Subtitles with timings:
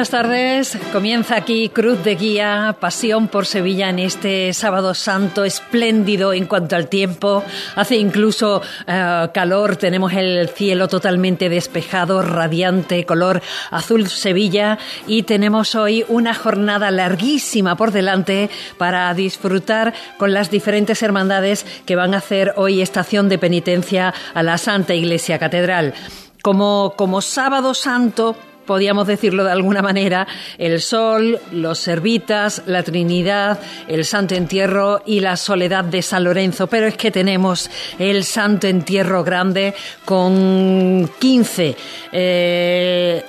[0.00, 0.78] Buenas tardes.
[0.94, 6.74] Comienza aquí Cruz de Guía, Pasión por Sevilla en este sábado santo, espléndido en cuanto
[6.74, 7.44] al tiempo.
[7.76, 15.74] Hace incluso eh, calor, tenemos el cielo totalmente despejado, radiante, color azul Sevilla y tenemos
[15.74, 22.18] hoy una jornada larguísima por delante para disfrutar con las diferentes hermandades que van a
[22.18, 25.92] hacer hoy estación de penitencia a la Santa Iglesia Catedral.
[26.40, 28.34] Como, como sábado santo,
[28.70, 35.18] podíamos decirlo de alguna manera, el Sol, los Servitas, la Trinidad, el Santo Entierro y
[35.18, 36.68] la Soledad de San Lorenzo.
[36.68, 41.76] Pero es que tenemos el Santo Entierro Grande con 15
[42.12, 43.24] eh,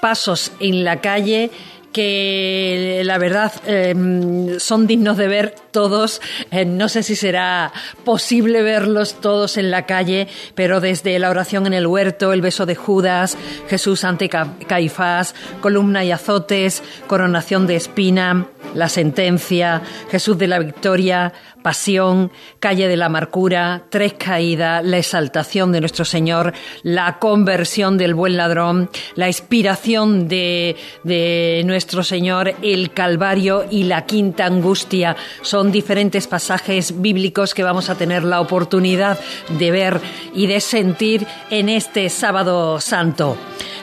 [0.00, 1.50] pasos en la calle
[1.92, 6.20] que la verdad em, son dignos de ver todos.
[6.50, 7.72] Eh, no sé si será
[8.04, 12.66] posible verlos todos en la calle, pero desde la oración en el huerto, el beso
[12.66, 13.36] de Judas,
[13.68, 21.32] Jesús ante Caifás, columna y azotes, coronación de espina, la sentencia, Jesús de la victoria,
[21.62, 28.14] pasión, calle de la amargura, tres caídas, la exaltación de nuestro Señor, la conversión del
[28.14, 35.16] buen ladrón, la inspiración de, de nuestro Señor, el Calvario y la quinta angustia.
[35.42, 39.18] Son diferentes pasajes bíblicos que vamos a tener la oportunidad
[39.58, 40.00] de ver
[40.34, 43.36] y de sentir en este sábado santo.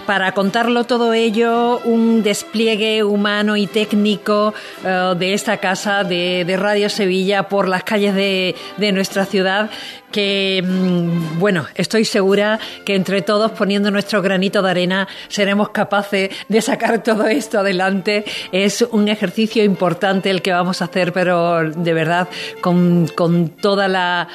[0.10, 6.90] Para contarlo todo ello, un despliegue humano y técnico eh, de esta casa de, Radio
[6.90, 8.56] Sevilla por las calles de,
[8.92, 9.70] nuestra ciudad
[10.12, 16.32] que, mm, bueno, estoy segura que entre todos, poniendo nuestro granito de arena, seremos capaces
[16.48, 18.26] de sacar todo esto adelante.
[18.52, 22.28] Es un ejercicio importante el que vamos a hacer, pero de verdad,
[22.62, 24.28] con, con toda la,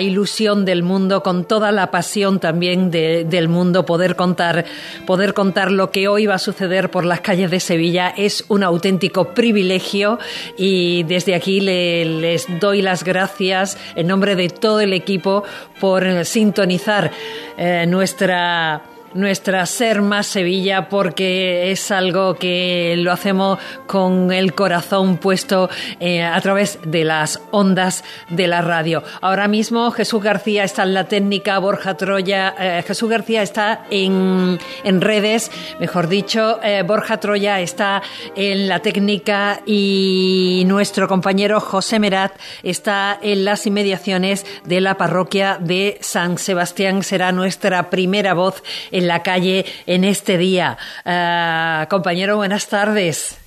[0.00, 4.64] ilusión del mundo, con toda la pasión también de, del mundo, poder contar,
[5.04, 8.62] poder contar lo que hoy va a suceder por las calles de Sevilla es un
[8.62, 10.18] auténtico privilegio
[10.56, 15.44] y desde aquí le, les doy las gracias en nombre de todo el equipo
[15.80, 17.10] por sintonizar
[17.56, 18.82] eh, nuestra
[19.16, 25.68] nuestra Ser Más Sevilla porque es algo que lo hacemos con el corazón puesto
[26.00, 29.02] eh, a través de las ondas de la radio.
[29.20, 34.58] Ahora mismo Jesús García está en la técnica, Borja Troya, eh, Jesús García está en,
[34.84, 35.50] en redes,
[35.80, 38.02] mejor dicho, eh, Borja Troya está
[38.34, 45.58] en la técnica y nuestro compañero José Merat está en las inmediaciones de la parroquia
[45.60, 47.02] de San Sebastián.
[47.02, 50.76] Será nuestra primera voz en la calle en este día.
[51.04, 53.38] Uh, compañero, buenas tardes.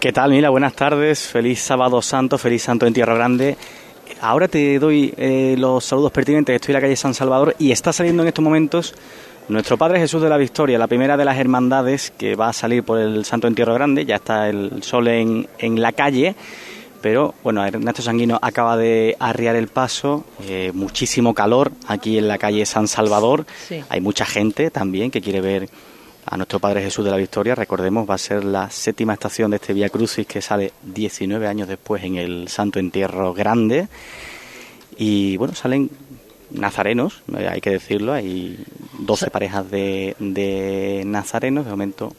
[0.00, 0.50] ¿Qué tal, Mila?
[0.50, 1.26] Buenas tardes.
[1.26, 3.56] Feliz sábado santo, feliz santo en Tierra Grande.
[4.20, 6.54] Ahora te doy eh, los saludos pertinentes.
[6.54, 8.94] Estoy en la calle San Salvador y está saliendo en estos momentos
[9.48, 12.82] nuestro Padre Jesús de la Victoria, la primera de las hermandades que va a salir
[12.82, 14.04] por el Santo Entierro Grande.
[14.04, 16.34] Ya está el sol en, en la calle
[17.00, 22.38] pero bueno, Ernesto Sanguino acaba de arriar el paso, eh, muchísimo calor aquí en la
[22.38, 23.46] calle San Salvador,
[23.88, 25.68] hay mucha gente también que quiere ver
[26.26, 29.56] a nuestro Padre Jesús de la Victoria, recordemos, va a ser la séptima estación de
[29.56, 33.88] este Vía Crucis que sale 19 años después en el Santo Entierro Grande,
[34.96, 35.90] y bueno, salen
[36.50, 38.58] nazarenos, eh, hay que decirlo, hay
[38.98, 42.12] 12 parejas de, de nazarenos, de momento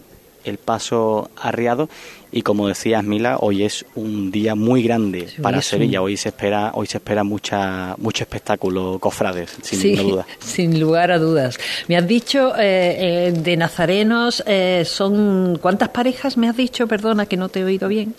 [0.44, 1.90] el paso arriado.
[2.32, 6.02] Y como decías Mila hoy es un día muy grande para Sevilla.
[6.02, 10.28] Hoy se espera hoy se espera mucha mucho espectáculo cofrades sin duda.
[10.40, 11.58] sin lugar a dudas.
[11.88, 17.26] Me has dicho eh, eh, de nazarenos eh, son cuántas parejas me has dicho perdona
[17.26, 18.14] que no te he oído bien.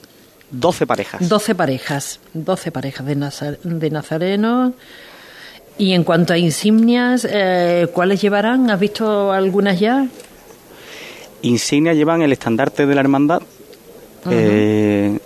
[0.50, 1.28] 12 parejas.
[1.28, 4.72] 12 parejas 12 parejas de, de nazarenos.
[5.78, 7.26] Y en cuanto a insignias
[7.94, 10.08] cuáles llevarán has visto algunas ya
[11.42, 13.42] insignias llevan el estandarte de la hermandad,
[14.30, 15.18] eh,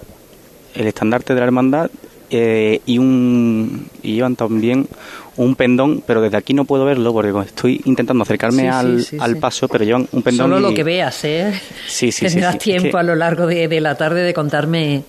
[0.75, 1.90] el estandarte de la hermandad
[2.31, 4.88] eh, y un y llevan también
[5.37, 9.69] un pendón, pero desde aquí no puedo verlo porque estoy intentando acercarme al, al paso,
[9.69, 10.50] pero llevan un pendón.
[10.50, 11.61] Solo lo que veas, ¿eh?
[11.87, 15.05] Sí, sí, Tendrás tiempo a lo largo de, de, la tarde de contarme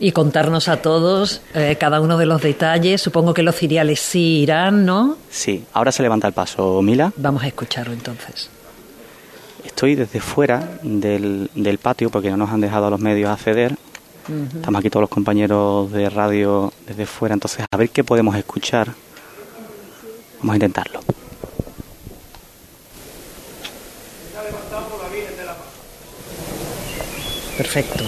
[0.00, 3.00] y contarnos a todos eh, cada uno de los detalles.
[3.00, 5.16] Supongo que los ciriales sí irán, ¿no?
[5.30, 7.12] Sí, ahora se levanta el paso, Mila.
[7.16, 8.50] Vamos a escucharlo entonces.
[9.80, 13.78] Estoy desde fuera del, del, patio porque no nos han dejado a los medios acceder.
[14.54, 18.92] Estamos aquí todos los compañeros de radio desde fuera, entonces a ver qué podemos escuchar.
[20.40, 21.00] Vamos a intentarlo.
[27.56, 28.04] Perfecto.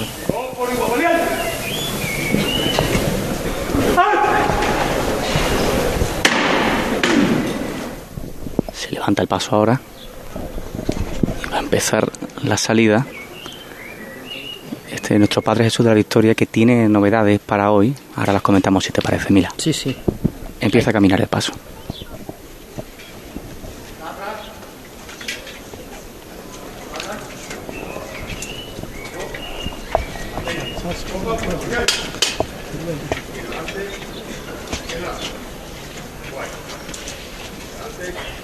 [8.75, 9.81] Se levanta el paso ahora.
[11.73, 13.07] Empezar la salida.
[14.93, 17.95] Este es nuestro Padre Jesús de la Victoria que tiene novedades para hoy.
[18.15, 19.55] Ahora las comentamos si te parece, Mila.
[19.57, 19.97] Sí, sí.
[20.61, 21.55] Empieza a caminar el paso.
[38.05, 38.42] Y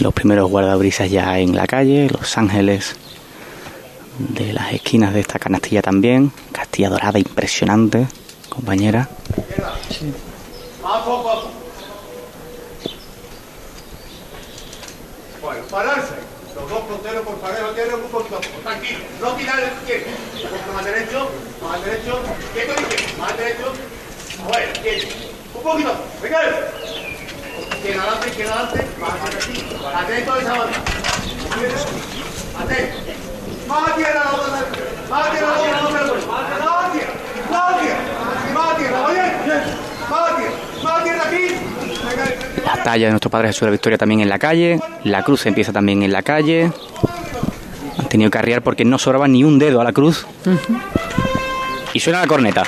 [0.00, 2.96] los primeros guardabrisas ya en la calle, los ángeles
[4.18, 8.06] de las esquinas de esta canastilla también, castilla dorada impresionante,
[8.48, 9.06] compañera.
[16.88, 17.36] Fronteros por
[17.74, 18.40] tienen un poquito.
[18.62, 18.98] Tranquilo.
[19.20, 20.06] No tirar el izquierdo.
[20.72, 21.28] Más derecho,
[21.60, 22.22] más derecho.
[23.18, 23.72] Más derecho.
[24.48, 25.06] Bueno, quieto.
[25.54, 25.92] Un poquito.
[26.22, 26.40] Venga.
[27.76, 28.86] Izquierda adelante, izquierda adelante.
[28.98, 29.66] Más aquí.
[29.94, 30.78] Atento a esa banda.
[32.58, 32.96] Atento.
[33.68, 34.48] Más tierra la otra.
[35.10, 35.72] Más tierra la otra.
[36.26, 37.12] Más tierra.
[37.50, 38.00] Más tierra.
[38.54, 39.02] Más tierra.
[39.02, 39.88] Más tierra.
[40.82, 41.77] Más a tierra aquí.
[42.64, 45.46] La talla de nuestro Padre Jesús de la Victoria también en la calle, la cruz
[45.46, 46.70] empieza también en la calle.
[47.98, 50.26] Han tenido que arriar porque no sobraba ni un dedo a la cruz.
[51.92, 52.62] Y suena la corneta.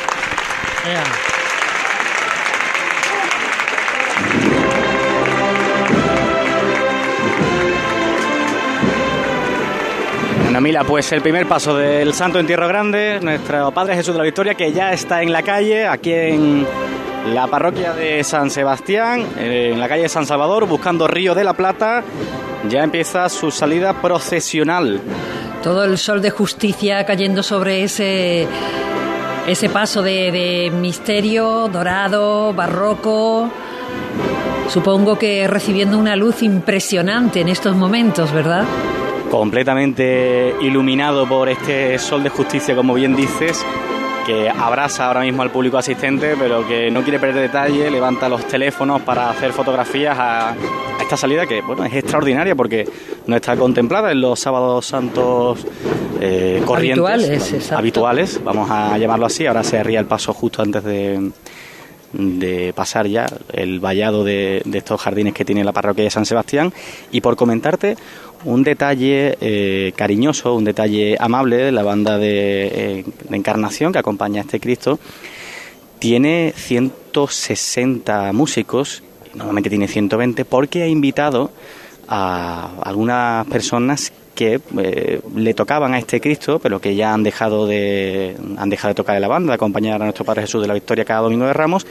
[10.45, 14.25] Bueno, Mila, pues el primer paso del Santo Entierro Grande, nuestro Padre Jesús de la
[14.25, 16.67] Victoria, que ya está en la calle, aquí en
[17.27, 21.45] la parroquia de San Sebastián, eh, en la calle de San Salvador, buscando Río de
[21.45, 22.03] la Plata.
[22.69, 25.01] Ya empieza su salida procesional.
[25.63, 28.47] Todo el sol de justicia cayendo sobre ese,
[29.47, 33.51] ese paso de, de misterio dorado, barroco.
[34.69, 38.65] Supongo que recibiendo una luz impresionante en estos momentos, ¿verdad?
[39.31, 43.65] completamente iluminado por este sol de justicia, como bien dices,
[44.27, 48.47] que abraza ahora mismo al público asistente, pero que no quiere perder detalle, levanta los
[48.47, 50.57] teléfonos para hacer fotografías a, a
[51.03, 52.87] esta salida que bueno es extraordinaria porque
[53.27, 55.67] no está contemplada en los sábados santos
[56.21, 59.47] eh, corrientes Habituales, habituales, vamos a llamarlo así.
[59.47, 61.31] Ahora se ría el paso justo antes de,
[62.13, 66.73] de pasar ya el vallado de, estos jardines que tiene la parroquia de San Sebastián.
[67.13, 67.97] Y por comentarte
[68.45, 73.99] un detalle eh, cariñoso, un detalle amable de la banda de, eh, de Encarnación que
[73.99, 74.99] acompaña a este Cristo,
[75.99, 79.03] tiene 160 músicos,
[79.35, 81.51] normalmente tiene 120, porque ha invitado
[82.09, 87.67] a algunas personas que eh, le tocaban a este Cristo, pero que ya han dejado
[87.67, 90.67] de han dejado de tocar en la banda, de acompañar a nuestro Padre Jesús de
[90.67, 91.87] la Victoria cada domingo de Ramos,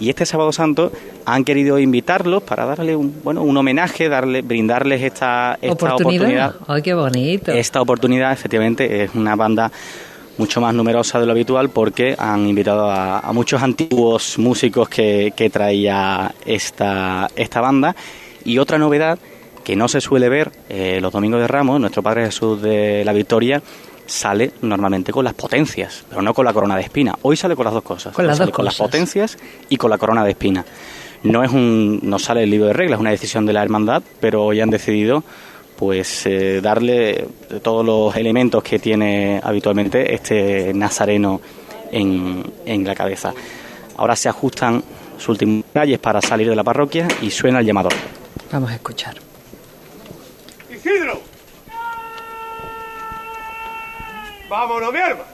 [0.00, 0.90] y este sábado santo
[1.24, 6.56] han querido invitarlos para darle un bueno un homenaje, darle brindarles esta, esta oportunidad.
[6.66, 7.52] Ay, qué bonito.
[7.52, 9.70] Esta oportunidad, efectivamente, es una banda
[10.36, 15.32] mucho más numerosa de lo habitual porque han invitado a, a muchos antiguos músicos que,
[15.36, 17.94] que traía esta, esta banda.
[18.44, 19.16] Y otra novedad
[19.64, 23.12] que no se suele ver eh, los domingos de Ramos, nuestro Padre Jesús de la
[23.12, 23.62] Victoria
[24.06, 27.16] sale normalmente con las potencias, pero no con la corona de espina.
[27.22, 28.14] Hoy sale con las dos cosas.
[28.14, 29.38] Con las Sale dos con las potencias
[29.70, 30.64] y con la corona de espina.
[31.22, 34.02] No es un, no sale el libro de reglas, es una decisión de la hermandad,
[34.20, 35.24] pero hoy han decidido
[35.76, 37.26] pues eh, darle
[37.62, 41.40] todos los elementos que tiene habitualmente este nazareno
[41.90, 43.32] en, en la cabeza.
[43.96, 44.84] Ahora se ajustan
[45.16, 47.94] sus últimos detalles para salir de la parroquia y suena el llamador.
[48.52, 49.14] Vamos a escuchar.
[50.84, 51.22] Isidro.
[54.50, 55.24] Vámonos, mi hermano.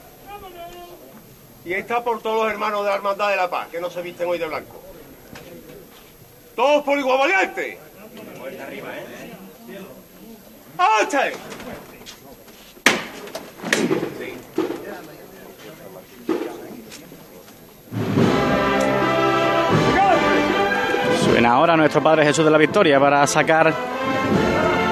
[1.65, 4.01] Y está por todos los hermanos de la Hermandad de la Paz, que no se
[4.01, 4.81] visten hoy de blanco.
[6.55, 7.79] Todos por igual valiente.
[21.25, 23.75] Suena ahora nuestro Padre Jesús de la Victoria para sacar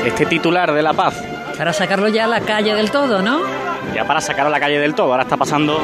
[0.08, 1.22] este titular de la paz.
[1.56, 3.40] Para sacarlo ya a la calle del todo, ¿no?
[3.94, 5.10] Ya para sacar a la calle del todo.
[5.12, 5.80] Ahora está pasando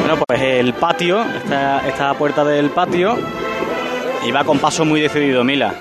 [0.00, 3.16] bueno, pues el patio, esta, esta puerta del patio.
[4.26, 5.72] Y va con paso muy decidido, Mila.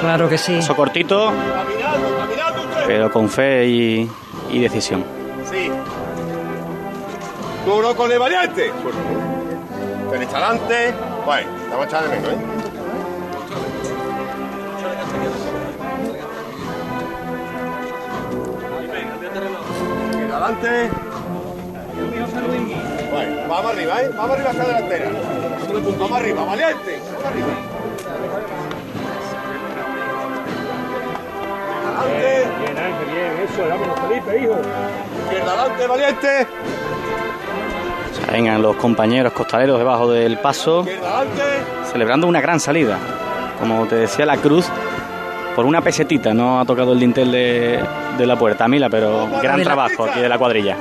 [0.00, 0.56] Claro que sí.
[0.56, 2.86] Paso cortito, Caminando, caminando ustedes.
[2.86, 4.10] pero con fe y,
[4.50, 5.04] y decisión.
[5.50, 5.70] Sí.
[7.64, 8.72] Duro con el valiente.
[10.10, 10.92] Derecha adelante.
[11.24, 12.36] Bueno, estamos echando de menos, ¿eh?
[20.52, 20.90] Adelante.
[23.10, 24.10] Bueno, vamos arriba, ¿eh?
[24.16, 25.10] Vamos arriba hacia delantera.
[25.98, 27.00] Vamos arriba, valiente.
[27.04, 27.46] Vamos arriba.
[31.98, 32.48] Adelante.
[32.58, 34.56] Bien, Ángel, bien, eso, vámonos, Felipe, hijo.
[35.24, 36.46] Izquierda adelante, valiente.
[38.30, 41.42] Vengan los compañeros costaleros debajo del paso, Izquierda adelante.
[41.90, 42.98] celebrando una gran salida.
[43.58, 44.66] Como te decía, la cruz
[45.54, 47.82] por una pesetita, no ha tocado el dintel de,
[48.18, 50.76] de la puerta, Mila, pero gran trabajo aquí de la cuadrilla.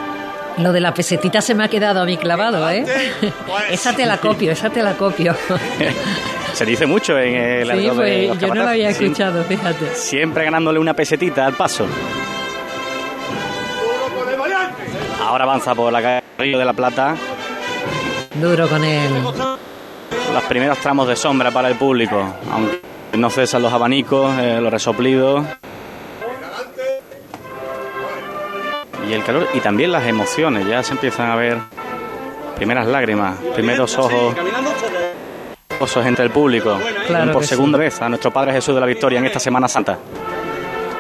[0.57, 2.85] Lo de la pesetita se me ha quedado a mí clavado, ¿eh?
[3.69, 5.35] esa te la copio, esa te la copio.
[6.53, 9.95] Se dice mucho en el Sí, de pues los yo no lo había escuchado, fíjate.
[9.95, 11.85] Siempre ganándole una pesetita al paso.
[15.25, 17.15] Ahora avanza por la calle Río de la Plata.
[18.35, 19.09] Duro con él.
[20.33, 22.21] Los primeros tramos de sombra para el público.
[22.51, 22.81] Aunque
[23.17, 25.45] no cesan los abanicos, eh, los resoplidos.
[29.09, 30.67] Y el calor y también las emociones.
[30.67, 31.57] Ya se empiezan a ver
[32.55, 34.35] primeras lágrimas, primeros ojos,
[35.79, 36.79] ojos entre el público.
[37.07, 39.97] Claro por segunda vez a nuestro Padre Jesús de la Victoria en esta Semana Santa.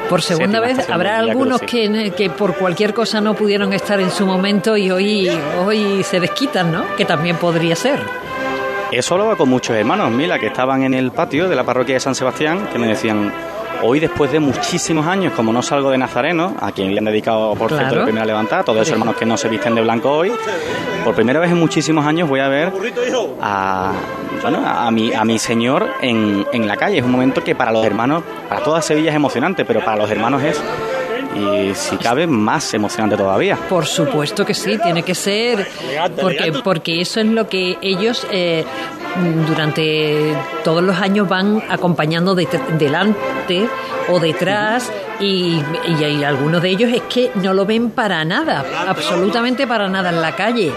[0.09, 4.25] Por segunda vez habrá algunos que, que por cualquier cosa no pudieron estar en su
[4.25, 5.31] momento y hoy,
[5.65, 6.83] hoy se desquitan, ¿no?
[6.97, 8.01] Que también podría ser.
[8.91, 11.99] Eso hablaba con muchos hermanos, Mila, que estaban en el patio de la parroquia de
[12.01, 13.31] San Sebastián, que me decían,
[13.83, 17.55] hoy después de muchísimos años, como no salgo de Nazareno, a quien le han dedicado,
[17.55, 17.99] por cierto, Claro.
[17.99, 20.31] la primera levantada, todos esos hermanos que no se visten de blanco hoy,
[21.05, 22.71] por primera vez en muchísimos años voy a ver
[23.41, 23.93] a,
[24.41, 26.97] bueno, a, mi, a mi Señor en, en la calle.
[26.97, 30.11] Es un momento que para los hermanos, para toda Sevilla es emocionante, pero para los
[30.11, 30.61] hermanos es,
[31.35, 33.57] y si cabe, más emocionante todavía.
[33.69, 35.67] Por supuesto que sí, tiene que ser,
[36.19, 38.63] porque, porque eso es lo que ellos eh,
[39.47, 42.47] durante todos los años van acompañando de-
[42.77, 43.67] delante
[44.09, 45.61] o detrás y,
[45.99, 50.21] y algunos de ellos es que no lo ven para nada, absolutamente para nada en
[50.21, 50.71] la calle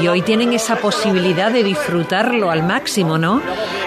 [0.00, 3.42] y hoy tienen esa posibilidad de disfrutarlo al máximo, ¿no?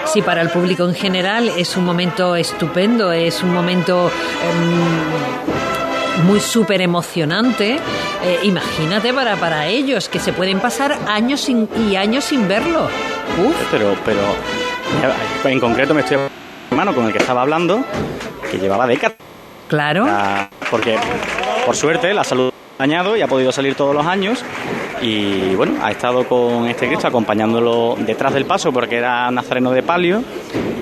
[0.06, 4.10] Si para el público en general es un momento estupendo, es un momento...
[4.42, 5.63] em,
[6.22, 7.76] muy súper emocionante.
[8.24, 12.84] Eh, imagínate para, para ellos que se pueden pasar años sin, y años sin verlo.
[13.44, 14.20] Uf, Pero, pero
[15.50, 16.18] en concreto me estoy
[16.70, 17.84] hermano con el que estaba hablando,
[18.50, 19.16] que llevaba décadas.
[19.68, 20.06] claro.
[20.08, 20.96] Ah, porque
[21.66, 24.42] por suerte la salud ha dañado y ha podido salir todos los años
[25.02, 29.82] y bueno, ha estado con este Cristo acompañándolo detrás del paso porque era nazareno de
[29.82, 30.22] palio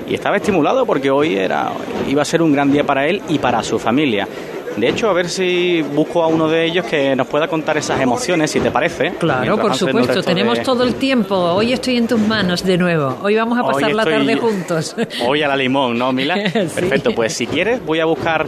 [0.07, 1.71] y estaba estimulado porque hoy era
[2.07, 4.27] iba a ser un gran día para él y para su familia.
[4.77, 8.01] De hecho, a ver si busco a uno de ellos que nos pueda contar esas
[8.01, 9.11] emociones, si te parece.
[9.19, 11.35] Claro, por supuesto, tenemos de- todo el tiempo.
[11.35, 13.17] Hoy estoy en tus manos de nuevo.
[13.21, 14.95] Hoy vamos a Hoy pasar la estoy- tarde juntos.
[15.27, 16.35] Hoy a la limón, ¿no, Mila?
[16.53, 16.59] Sí.
[16.73, 18.47] Perfecto, pues si quieres voy a buscar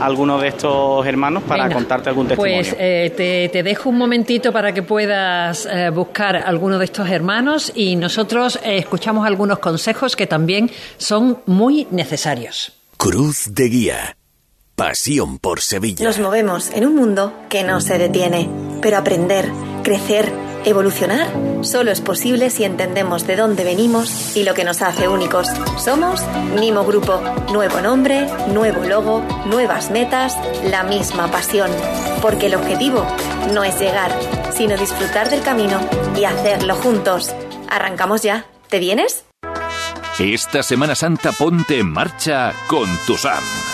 [0.00, 2.56] a alguno de estos hermanos para Venga, contarte algún testimonio.
[2.56, 7.08] Pues eh, te, te dejo un momentito para que puedas eh, buscar alguno de estos
[7.08, 12.72] hermanos y nosotros eh, escuchamos algunos consejos que también son muy necesarios.
[12.96, 14.16] Cruz de Guía.
[14.76, 16.04] Pasión por Sevilla.
[16.04, 18.50] Nos movemos en un mundo que no se detiene,
[18.82, 19.48] pero aprender,
[19.84, 20.32] crecer,
[20.64, 21.28] evolucionar
[21.62, 25.46] solo es posible si entendemos de dónde venimos y lo que nos hace únicos.
[25.78, 26.20] Somos
[26.58, 27.20] Nimo Grupo,
[27.52, 31.70] nuevo nombre, nuevo logo, nuevas metas, la misma pasión,
[32.20, 33.06] porque el objetivo
[33.52, 34.10] no es llegar,
[34.52, 35.78] sino disfrutar del camino
[36.16, 37.32] y hacerlo juntos.
[37.68, 38.46] Arrancamos ya.
[38.68, 39.24] ¿Te vienes?
[40.18, 43.73] Esta Semana Santa ponte en marcha con tu SAM.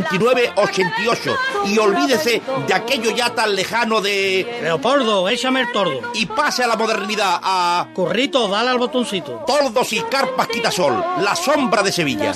[0.55, 1.35] 88.
[1.65, 4.59] Y olvídese de aquello ya tan lejano de.
[4.61, 5.99] Leopoldo, échame el tordo.
[6.13, 7.87] Y pase a la modernidad, a.
[7.93, 9.43] Corrito, dale al botoncito.
[9.45, 12.33] Tordos y carpas Quitasol, la sombra de Sevilla.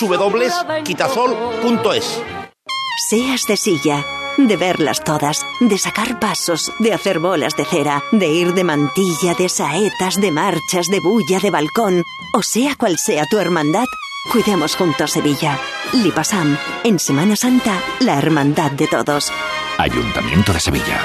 [0.00, 2.22] www.quitasol.es
[3.08, 4.04] Seas de silla,
[4.36, 9.34] de verlas todas, de sacar pasos, de hacer bolas de cera, de ir de mantilla,
[9.34, 12.04] de saetas, de marchas, de bulla, de balcón,
[12.34, 13.86] o sea cual sea tu hermandad,
[14.30, 15.58] cuidemos juntos Sevilla.
[15.92, 19.32] Lipasam, en Semana Santa, la hermandad de todos.
[19.78, 21.00] Ayuntamiento de Sevilla.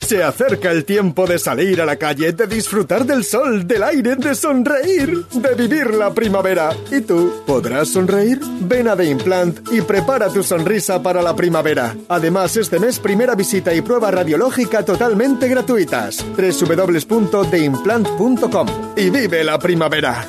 [0.00, 4.16] Se acerca el tiempo de salir a la calle, de disfrutar del sol, del aire,
[4.16, 6.76] de sonreír, de vivir la primavera.
[6.90, 7.42] ¿Y tú?
[7.46, 8.38] ¿Podrás sonreír?
[8.60, 11.96] Ven a The Implant y prepara tu sonrisa para la primavera.
[12.08, 16.22] Además, este mes primera visita y prueba radiológica totalmente gratuitas.
[16.36, 18.66] www.theimplant.com
[18.96, 20.28] y vive la primavera.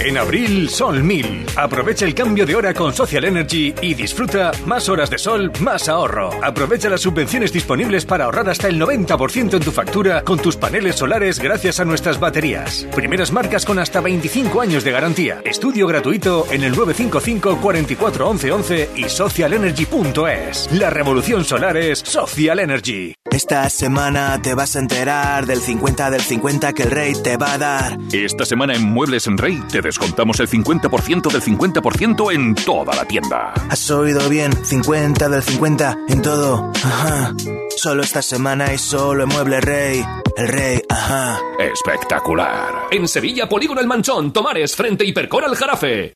[0.00, 1.46] En abril, Sol 1000.
[1.56, 5.88] Aprovecha el cambio de hora con Social Energy y disfruta más horas de sol, más
[5.88, 6.30] ahorro.
[6.42, 10.96] Aprovecha las subvenciones disponibles para ahorrar hasta el 90% en tu factura con tus paneles
[10.96, 12.86] solares gracias a nuestras baterías.
[12.94, 15.40] Primeras marcas con hasta 25 años de garantía.
[15.44, 20.72] Estudio gratuito en el 955 44 11 11 y socialenergy.es.
[20.72, 23.14] La revolución solar es Social Energy.
[23.30, 27.54] Esta semana te vas a enterar del 50 del 50 que el rey te va
[27.54, 27.98] a dar.
[28.12, 33.04] Esta semana en Muebles en Rey te descontamos el 50% del 50% en toda la
[33.04, 33.52] tienda.
[33.68, 36.70] Has oído bien, 50 del 50 en todo.
[36.82, 37.34] Ajá.
[37.76, 40.04] Solo esta semana y solo en Mueble Rey.
[40.36, 41.38] El rey, ajá.
[41.58, 42.86] Espectacular.
[42.90, 46.14] En Sevilla, Polígono El Manchón, Tomares, frente Hipercor al Jarafe.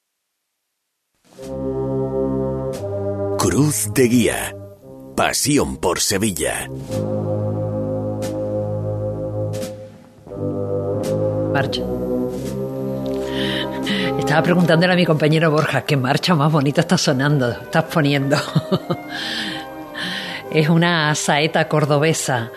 [3.39, 4.57] Cruz de Guía.
[5.17, 6.69] Pasión por Sevilla.
[11.53, 11.83] Marcha.
[14.27, 18.37] Estaba preguntándole a mi compañero Borja qué marcha más bonita está sonando, estás poniendo.
[20.51, 22.51] es una saeta cordobesa.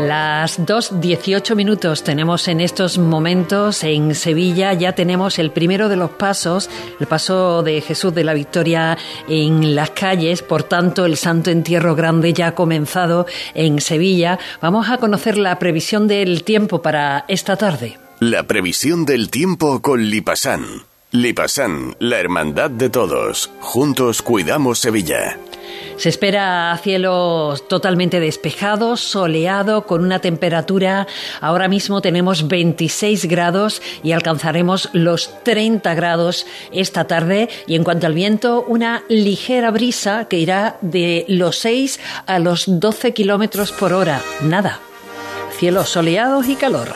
[0.00, 4.72] Las 2.18 minutos tenemos en estos momentos en Sevilla.
[4.72, 9.76] Ya tenemos el primero de los pasos, el paso de Jesús de la Victoria en
[9.76, 10.42] las calles.
[10.42, 14.40] Por tanto, el Santo Entierro Grande ya ha comenzado en Sevilla.
[14.60, 17.96] Vamos a conocer la previsión del tiempo para esta tarde.
[18.18, 20.91] La previsión del tiempo con Lipasan.
[21.14, 23.50] Lipasan, la hermandad de todos.
[23.60, 25.38] Juntos cuidamos Sevilla.
[25.98, 31.06] Se espera cielos totalmente despejados, soleado, con una temperatura.
[31.42, 37.50] Ahora mismo tenemos 26 grados y alcanzaremos los 30 grados esta tarde.
[37.66, 42.64] Y en cuanto al viento, una ligera brisa que irá de los 6 a los
[42.66, 44.22] 12 kilómetros por hora.
[44.40, 44.80] Nada.
[45.62, 46.88] Cielos soleados y calor.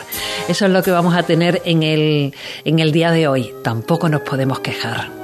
[0.49, 3.53] Eso es lo que vamos a tener en el, en el día de hoy.
[3.63, 5.16] Tampoco nos podemos quejar.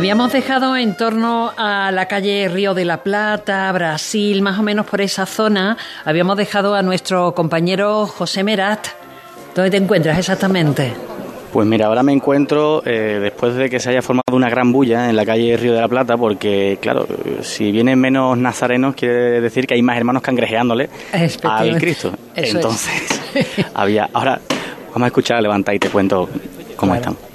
[0.00, 4.86] Habíamos dejado en torno a la calle Río de la Plata, Brasil, más o menos
[4.86, 8.86] por esa zona, habíamos dejado a nuestro compañero José Merat.
[9.54, 10.94] ¿Dónde te encuentras exactamente?
[11.52, 15.10] Pues mira, ahora me encuentro eh, después de que se haya formado una gran bulla
[15.10, 17.06] en la calle Río de la Plata, porque claro,
[17.42, 20.88] si vienen menos nazarenos, quiere decir que hay más hermanos cangrejeándole
[21.42, 22.10] al Cristo.
[22.34, 23.20] Entonces,
[23.74, 24.08] había.
[24.14, 24.40] Ahora,
[24.94, 26.26] vamos a escuchar a Levanta y te cuento
[26.74, 27.29] cómo están.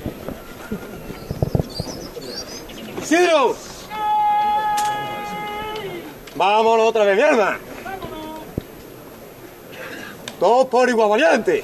[3.06, 3.56] ¡Isidro!
[6.36, 7.60] Vámonos otra vez, mierda.
[10.40, 11.64] Todos por igual valiente.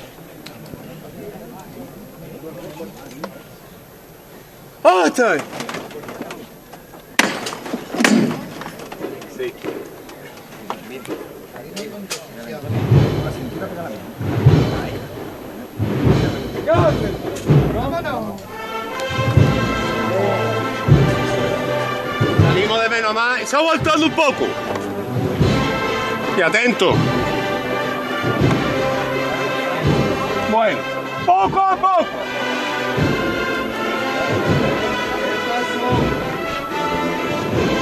[4.83, 5.37] ¡Hasta!
[23.45, 24.45] Se ha voltado un poco.
[26.37, 26.93] Y atento.
[30.51, 30.79] Bueno,
[31.25, 32.05] poco a poco.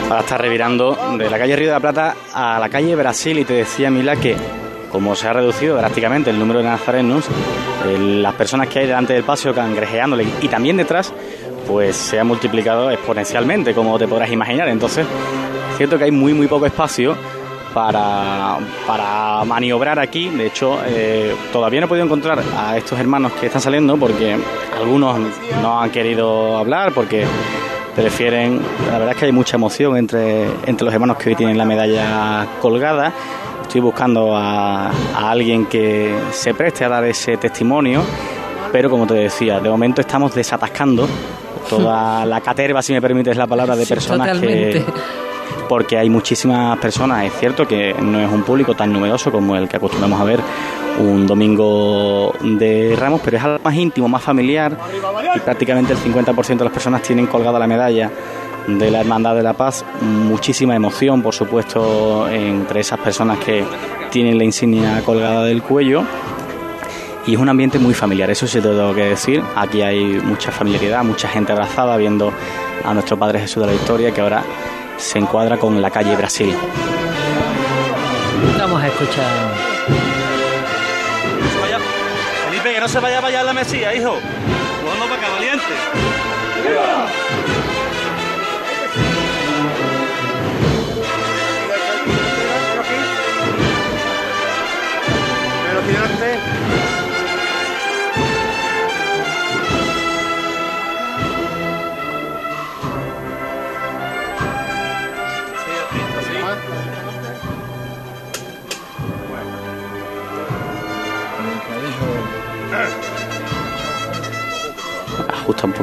[0.10, 3.46] Ahora está revirando de la calle Río de la Plata a la calle Brasil y
[3.46, 4.36] te decía Mila que
[4.92, 7.26] como se ha reducido drásticamente el número de nazarenos,
[7.88, 11.14] eh, las personas que hay delante del paseo cangrejeándole y también detrás,
[11.68, 14.68] pues se ha multiplicado exponencialmente, como te podrás imaginar.
[14.68, 15.39] Entonces, es
[15.80, 17.16] cierto que hay muy, muy poco espacio
[17.74, 20.28] para, para maniobrar aquí.
[20.28, 24.36] De hecho, eh, todavía no he podido encontrar a estos hermanos que están saliendo porque
[24.78, 25.18] algunos
[25.62, 27.24] no han querido hablar, porque
[27.96, 28.60] prefieren.
[28.88, 31.64] La verdad es que hay mucha emoción entre, entre los hermanos que hoy tienen la
[31.64, 33.14] medalla colgada.
[33.62, 38.04] Estoy buscando a, a alguien que se preste a dar ese testimonio,
[38.74, 41.08] pero como te decía, de momento estamos desatascando
[41.70, 44.84] toda la caterva, si me permites la palabra, de personas que
[45.70, 49.70] porque hay muchísimas personas, es cierto que no es un público tan numeroso como el
[49.70, 50.40] que acostumbramos a ver
[51.00, 54.76] un domingo de Ramos, pero es algo más íntimo, más familiar.
[55.36, 58.12] Y prácticamente el 50% de las personas tienen colgada la medalla
[58.68, 63.64] de la Hermandad de la Paz, muchísima emoción, por supuesto, entre esas personas que
[64.10, 66.04] tienen la insignia colgada del cuello.
[67.28, 69.44] Y es un ambiente muy familiar, eso sí te tengo que decir.
[69.56, 72.34] Aquí hay mucha familiaridad, mucha gente abrazada viendo
[72.84, 74.44] a nuestro Padre Jesús de la Victoria que ahora
[75.00, 76.56] se encuadra con la calle Brasil.
[78.58, 79.26] Vamos a escuchar.
[82.46, 84.18] Felipe, que no se vaya a la mesía, hijo.
[84.82, 85.66] Jugando para acá, valiente.
[86.64, 86.82] Pero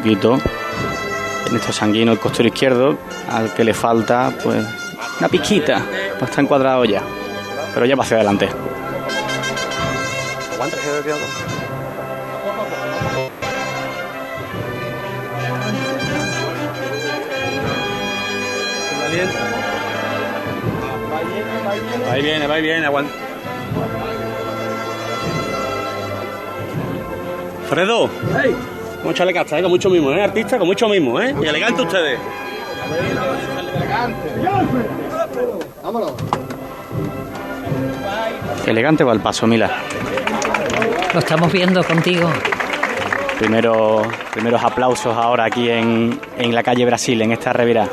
[0.07, 0.38] poquito.
[1.49, 2.97] En esto sanguíneo el costero izquierdo,
[3.29, 4.64] al que le falta pues
[5.19, 5.83] una pizquita,
[6.19, 7.03] pues está encuadrado ya,
[7.75, 8.49] pero ya va hacia adelante.
[22.11, 23.12] Ahí viene, va y viene, aguanta.
[27.69, 28.09] Fredo,
[29.07, 29.62] vamos a echarle casta, ¿eh?
[29.62, 30.23] con mucho mismo, ¿eh?
[30.25, 31.33] Artista, con mucho mismo, ¿eh?
[31.40, 32.19] Y elegante ustedes.
[35.81, 36.12] Vámonos.
[38.66, 39.71] Elegante va el paso, Mila.
[41.14, 42.29] Lo estamos viendo contigo.
[43.38, 47.88] Primero, primeros aplausos ahora aquí en, en la calle Brasil, en esta revira.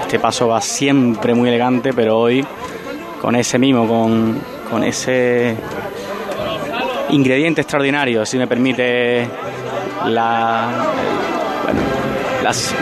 [0.00, 2.42] Este paso va siempre muy elegante, pero hoy
[3.20, 4.40] con ese mimo, con,
[4.70, 5.54] con ese
[7.10, 9.28] ingrediente extraordinario, si me permite
[10.06, 10.68] la,
[11.64, 11.80] bueno,
[12.42, 12.74] las-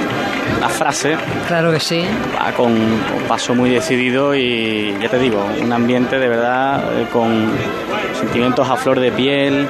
[0.61, 1.17] la frase.
[1.49, 2.05] Claro que sí.
[2.37, 7.07] Va con un paso muy decidido y ya te digo, un ambiente de verdad eh,
[7.13, 7.51] con
[8.19, 9.69] sentimientos a flor de piel.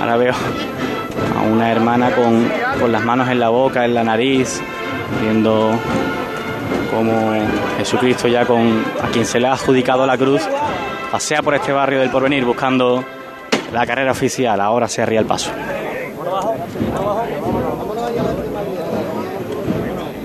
[0.00, 0.32] Ahora veo
[1.38, 4.60] a una hermana con, con las manos en la boca, en la nariz,
[5.22, 5.78] viendo
[6.90, 7.32] cómo
[7.78, 10.42] Jesucristo ya con a quien se le ha adjudicado la cruz
[11.12, 13.04] pasea por este barrio del porvenir buscando
[13.72, 14.60] la carrera oficial.
[14.60, 15.50] Ahora se arría el paso.
[16.74, 17.43] Allah'a emanet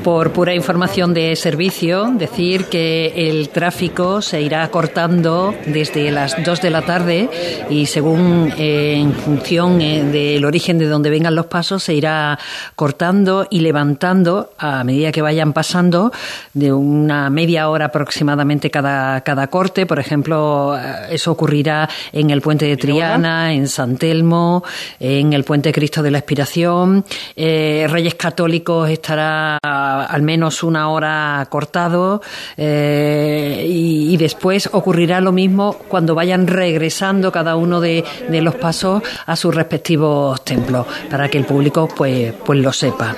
[0.10, 6.62] por pura información de servicio, decir que el tráfico se irá cortando desde las 2
[6.64, 7.30] de la tarde
[7.70, 12.40] y según eh, en función eh, del origen de donde vengan los pasos se irá
[12.76, 16.12] cortando y levantando a medida que vayan pasando
[16.56, 19.86] de una media hora aproximadamente cada, cada corte.
[19.86, 24.64] Por ejemplo, eh, eso ocurrirá en el puente de Triana, en San Telmo,
[25.00, 27.06] en el puente Cristo de la Expiración.
[27.36, 29.60] Reyes Católicos estará
[30.00, 32.22] al menos una hora cortado
[32.58, 39.02] y, y después ocurrirá lo mismo cuando vayan regresando cada uno de, de los pasos
[39.26, 43.16] a sus respectivos templos, para que el público pues, pues lo sepa.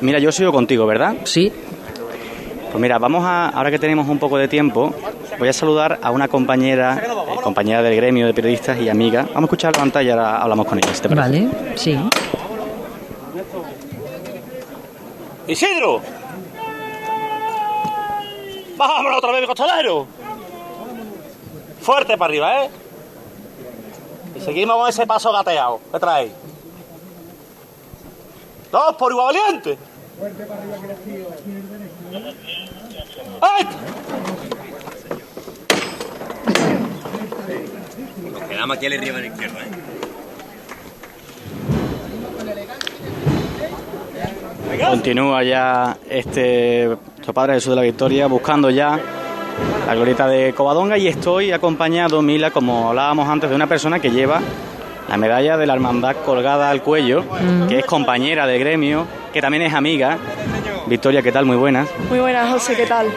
[0.00, 1.16] Mira, yo sigo contigo, ¿verdad?
[1.24, 1.52] Sí.
[2.76, 4.92] Pues mira, vamos a, ahora que tenemos un poco de tiempo,
[5.38, 9.22] voy a saludar a una compañera, eh, compañera del gremio de periodistas y amiga.
[9.22, 10.92] Vamos a escuchar la pantalla y ahora hablamos con ella.
[10.92, 11.46] ¿te parece?
[11.46, 11.98] Vale, sí.
[15.46, 16.02] Isidro.
[18.76, 20.06] Vámonos otra vez, costalero.
[21.80, 22.70] Fuerte para arriba, ¿eh?
[24.36, 25.80] Y seguimos con ese paso gateado.
[25.90, 26.32] ¿Qué traéis?
[28.70, 29.78] Dos por igual valiente.
[30.18, 31.85] Fuerte para arriba que.
[33.40, 33.66] ¡Ay!
[38.32, 39.70] Nos quedamos aquí arriba a la izquierda, ¿eh?
[44.90, 48.98] Continúa ya este nuestro Padre Jesús de la Victoria buscando ya
[49.86, 54.10] la glorieta de Covadonga y estoy acompañado, Mila, como hablábamos antes, de una persona que
[54.10, 54.40] lleva
[55.08, 57.24] la medalla de la hermandad colgada al cuello,
[57.68, 60.18] que es compañera de gremio, que también es amiga.
[60.86, 61.44] Victoria, ¿qué tal?
[61.44, 61.88] Muy buenas.
[62.08, 63.08] Muy buenas, José, ¿qué tal?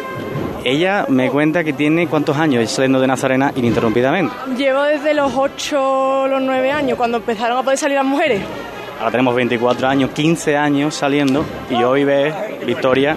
[0.63, 4.33] Ella me cuenta que tiene cuántos años saliendo de Nazarena ininterrumpidamente.
[4.57, 8.41] Llevo desde los 8 los 9 años, cuando empezaron a poder salir las mujeres.
[8.99, 12.33] Ahora tenemos 24 años, 15 años saliendo y hoy ves,
[12.65, 13.15] Victoria,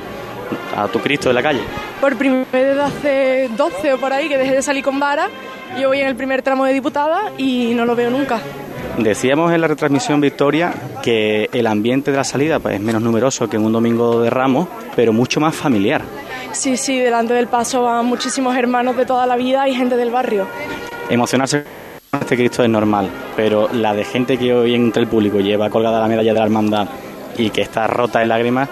[0.77, 1.61] a tu Cristo de la calle.
[2.01, 5.29] Por primera vez desde hace 12 o por ahí que dejé de salir con vara,
[5.81, 8.39] yo voy en el primer tramo de diputada y no lo veo nunca.
[8.99, 13.49] Decíamos en la retransmisión Victoria que el ambiente de la salida pues, es menos numeroso
[13.49, 16.03] que en un domingo de Ramos, pero mucho más familiar.
[16.53, 20.11] Sí, sí, delante del paso van muchísimos hermanos de toda la vida y gente del
[20.11, 20.47] barrio.
[21.09, 21.65] Emocionarse
[22.11, 25.71] con este Cristo es normal, pero la de gente que hoy entre el público lleva
[25.71, 26.87] colgada la medalla de la hermandad
[27.39, 28.69] y que está rota en lágrimas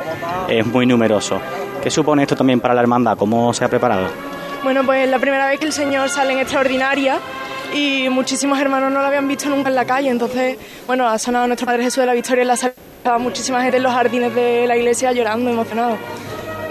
[0.49, 1.41] es muy numeroso.
[1.83, 3.17] ¿Qué supone esto también para la hermandad?
[3.17, 4.09] ¿Cómo se ha preparado?
[4.63, 7.19] Bueno, pues la primera vez que el Señor sale en extraordinaria
[7.75, 10.57] y muchísimos hermanos no lo habían visto nunca en la calle, entonces,
[10.87, 13.77] bueno, ha sonado nuestro Padre Jesús de la Victoria en la sala, estaba muchísima gente
[13.79, 15.97] en los jardines de la iglesia llorando, emocionado.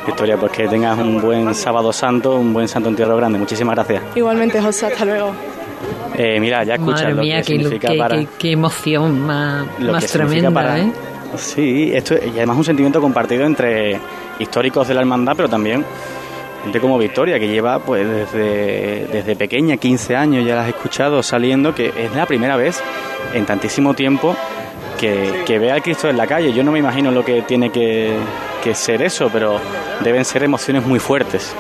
[0.05, 3.38] Victoria, pues que tengas un buen sábado santo, un buen santo entierro grande.
[3.38, 4.01] Muchísimas gracias.
[4.15, 5.31] Igualmente, José, hasta luego.
[6.17, 8.15] Eh, mira, ya escuchas Madre lo mía, que qué, significa qué- para...
[8.17, 10.91] qué- qué emoción más, lo más que significa tremenda, para- ¿eh?
[11.38, 13.99] Sí, esto y además un sentimiento compartido entre
[14.39, 15.85] históricos de la hermandad, pero también
[16.63, 21.24] gente como Victoria, que lleva pues desde, desde pequeña, 15 años, ya las he escuchado
[21.24, 22.82] saliendo, que es la primera vez
[23.34, 24.36] en tantísimo tiempo
[25.00, 26.54] que, que ve al Cristo en la calle.
[26.54, 28.17] Yo no me imagino lo que tiene que,
[28.63, 29.60] que ser eso, pero
[30.02, 31.54] deben ser emociones muy fuertes.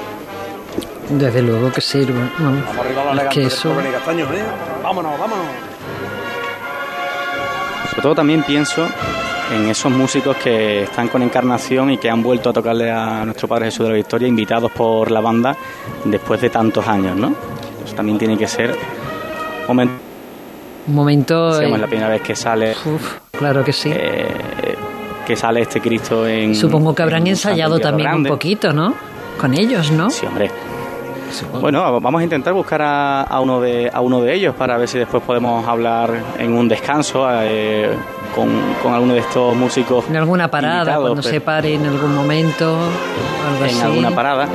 [1.09, 2.05] Desde luego que sí.
[2.05, 3.71] Vamos, Vamos arriba a los es que eso...
[3.71, 4.43] ¿eh?
[4.83, 5.45] Vámonos, vámonos.
[7.89, 8.87] Sobre todo también pienso
[9.51, 13.47] en esos músicos que están con encarnación y que han vuelto a tocarle a nuestro
[13.47, 15.55] Padre Jesús de la Victoria, invitados por la banda
[16.05, 17.33] después de tantos años, ¿no?
[17.83, 19.93] Eso también tiene que ser un momento.
[20.87, 21.61] Un momento...
[21.61, 22.75] eh, la primera vez que sale.
[23.31, 23.91] claro que sí.
[25.25, 26.55] que sale este Cristo en.
[26.55, 28.29] Supongo que habrán en ensayado también Grande.
[28.29, 28.93] un poquito, ¿no?
[29.39, 30.09] Con ellos, ¿no?
[30.09, 30.49] Sí, hombre.
[31.61, 34.87] Bueno, vamos a intentar buscar a, a uno de a uno de ellos para ver
[34.87, 37.91] si después podemos hablar en un descanso eh,
[38.39, 38.49] con,
[38.81, 40.05] con alguno de estos músicos.
[40.09, 42.77] En alguna parada, cuando pero- se pare en algún momento,
[43.47, 43.81] algo en así.
[43.81, 44.47] alguna parada.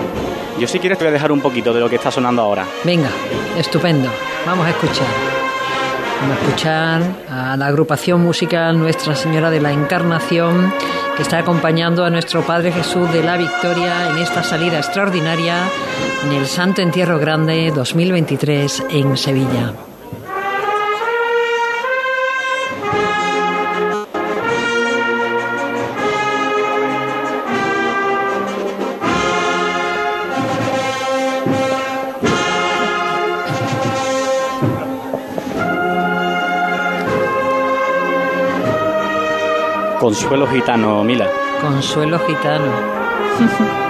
[0.59, 2.65] Yo si quieres te voy a dejar un poquito de lo que está sonando ahora.
[2.85, 3.09] Venga,
[3.59, 4.09] estupendo.
[4.47, 5.07] Vamos a escuchar.
[6.21, 10.73] Vamos a escuchar a la agrupación musical Nuestra Señora de la Encarnación
[11.17, 15.57] que está acompañando a nuestro Padre Jesús de la Victoria en esta salida extraordinaria
[16.25, 19.73] en el Santo Entierro Grande 2023 en Sevilla.
[40.05, 41.27] Consuelo Gitano, Mila.
[41.63, 42.71] Consuelo Gitano.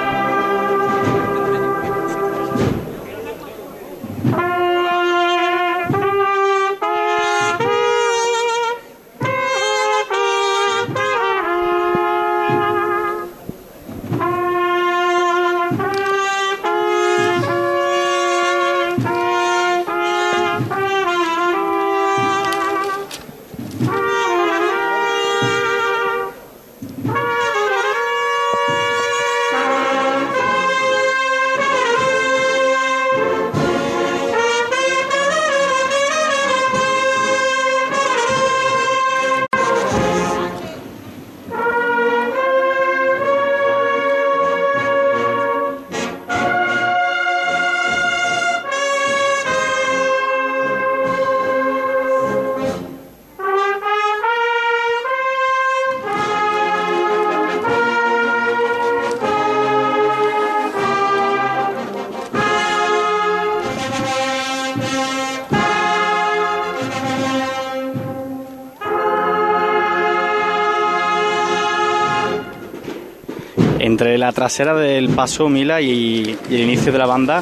[74.35, 77.40] trasera del paso Mila y, y el inicio de la banda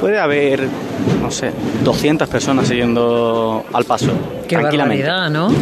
[0.00, 0.68] puede haber,
[1.20, 1.52] no sé,
[1.84, 4.08] 200 personas siguiendo al paso.
[4.48, 5.06] Qué tranquilamente.
[5.06, 5.54] barbaridad, ¿no?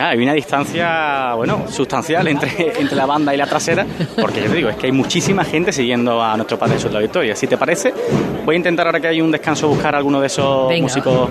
[0.00, 3.84] Ah, hay una distancia, bueno, sustancial entre, entre la banda y la trasera,
[4.20, 6.94] porque yo te digo, es que hay muchísima gente siguiendo a nuestro Padre Jesús de
[6.94, 7.34] la Victoria.
[7.34, 7.92] Si te parece,
[8.44, 10.82] voy a intentar ahora que hay un descanso buscar a alguno de esos Venga.
[10.84, 11.28] músicos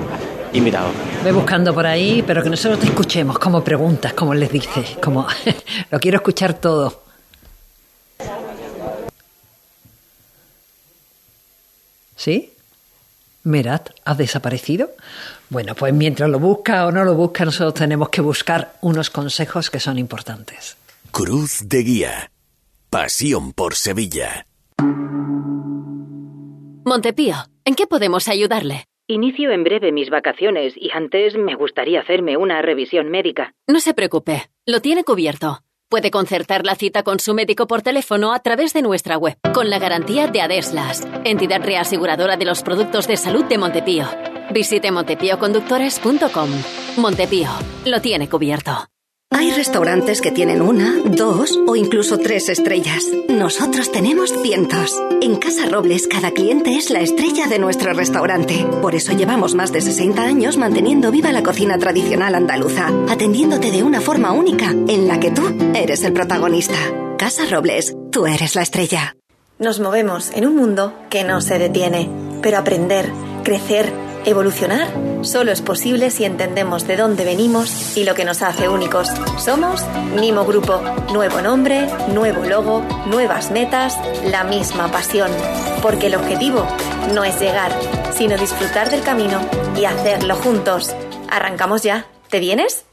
[0.53, 0.91] invitados.
[1.23, 5.25] Ve buscando por ahí, pero que nosotros te escuchemos como preguntas, como les dices, como
[5.91, 7.06] lo quiero escuchar todo.
[12.17, 12.51] ¿Sí?
[13.43, 14.91] Merat, ¿has desaparecido?
[15.49, 19.69] Bueno, pues mientras lo busca o no lo busca, nosotros tenemos que buscar unos consejos
[19.69, 20.75] que son importantes.
[21.11, 22.31] Cruz de Guía.
[22.89, 24.45] Pasión por Sevilla.
[26.83, 28.85] Montepío, ¿en qué podemos ayudarle?
[29.07, 33.53] Inicio en breve mis vacaciones y antes me gustaría hacerme una revisión médica.
[33.67, 35.61] No se preocupe, lo tiene cubierto.
[35.89, 39.69] Puede concertar la cita con su médico por teléfono a través de nuestra web, con
[39.69, 44.05] la garantía de Adeslas, entidad reaseguradora de los productos de salud de Montepío.
[44.53, 46.49] Visite montepíoconductores.com.
[46.97, 47.49] Montepío,
[47.85, 48.89] lo tiene cubierto.
[49.29, 53.03] Hay restaurantes que tienen una, dos o incluso tres estrellas.
[53.27, 54.97] Nosotros tenemos cientos.
[55.21, 58.65] En Casa Robles cada cliente es la estrella de nuestro restaurante.
[58.81, 63.83] Por eso llevamos más de 60 años manteniendo viva la cocina tradicional andaluza, atendiéndote de
[63.83, 65.43] una forma única en la que tú
[65.75, 66.77] eres el protagonista.
[67.17, 69.17] Casa Robles, tú eres la estrella.
[69.59, 72.09] Nos movemos en un mundo que no se detiene,
[72.41, 73.11] pero aprender,
[73.43, 73.91] crecer,
[74.27, 74.87] evolucionar
[75.21, 79.09] solo es posible si entendemos de dónde venimos y lo que nos hace únicos.
[79.37, 79.85] Somos
[80.19, 80.81] Mimo Grupo.
[81.13, 85.31] Nuevo nombre, nuevo logo, nuevas metas, la misma pasión.
[85.81, 86.67] Porque el objetivo
[87.13, 87.71] no es llegar,
[88.11, 89.39] sino disfrutar del camino
[89.77, 90.93] y hacerlo juntos.
[91.29, 92.05] Arrancamos ya.
[92.29, 92.83] ¿Te vienes?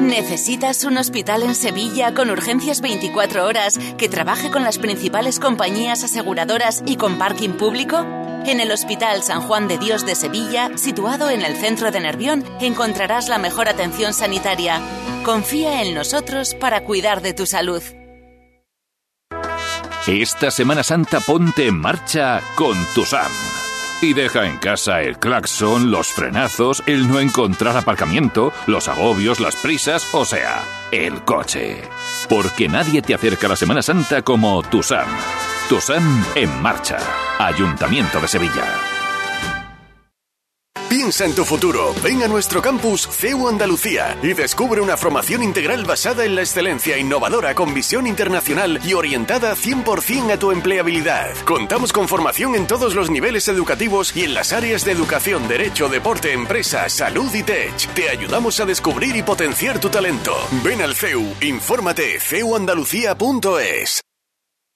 [0.00, 6.04] ¿Necesitas un hospital en Sevilla con urgencias 24 horas que trabaje con las principales compañías
[6.04, 8.23] aseguradoras y con parking público?
[8.46, 12.44] En el Hospital San Juan de Dios de Sevilla, situado en el centro de Nervión,
[12.60, 14.80] encontrarás la mejor atención sanitaria.
[15.24, 17.82] Confía en nosotros para cuidar de tu salud.
[20.06, 23.32] Esta Semana Santa ponte en marcha con tu SAM.
[24.02, 29.56] Y deja en casa el claxon, los frenazos, el no encontrar aparcamiento, los agobios, las
[29.56, 31.80] prisas, o sea, el coche.
[32.28, 35.08] Porque nadie te acerca a la Semana Santa como tu SAM.
[35.68, 36.98] Tu SAM en marcha.
[37.38, 38.66] Ayuntamiento de Sevilla.
[40.90, 41.94] Piensa en tu futuro.
[42.02, 46.98] Ven a nuestro campus CEU Andalucía y descubre una formación integral basada en la excelencia
[46.98, 51.34] innovadora con visión internacional y orientada 100% a tu empleabilidad.
[51.46, 55.88] Contamos con formación en todos los niveles educativos y en las áreas de educación, derecho,
[55.88, 57.74] deporte, empresa, salud y tech.
[57.94, 60.36] Te ayudamos a descubrir y potenciar tu talento.
[60.62, 64.04] Ven al CEU, infórmate ceuandalucía.es.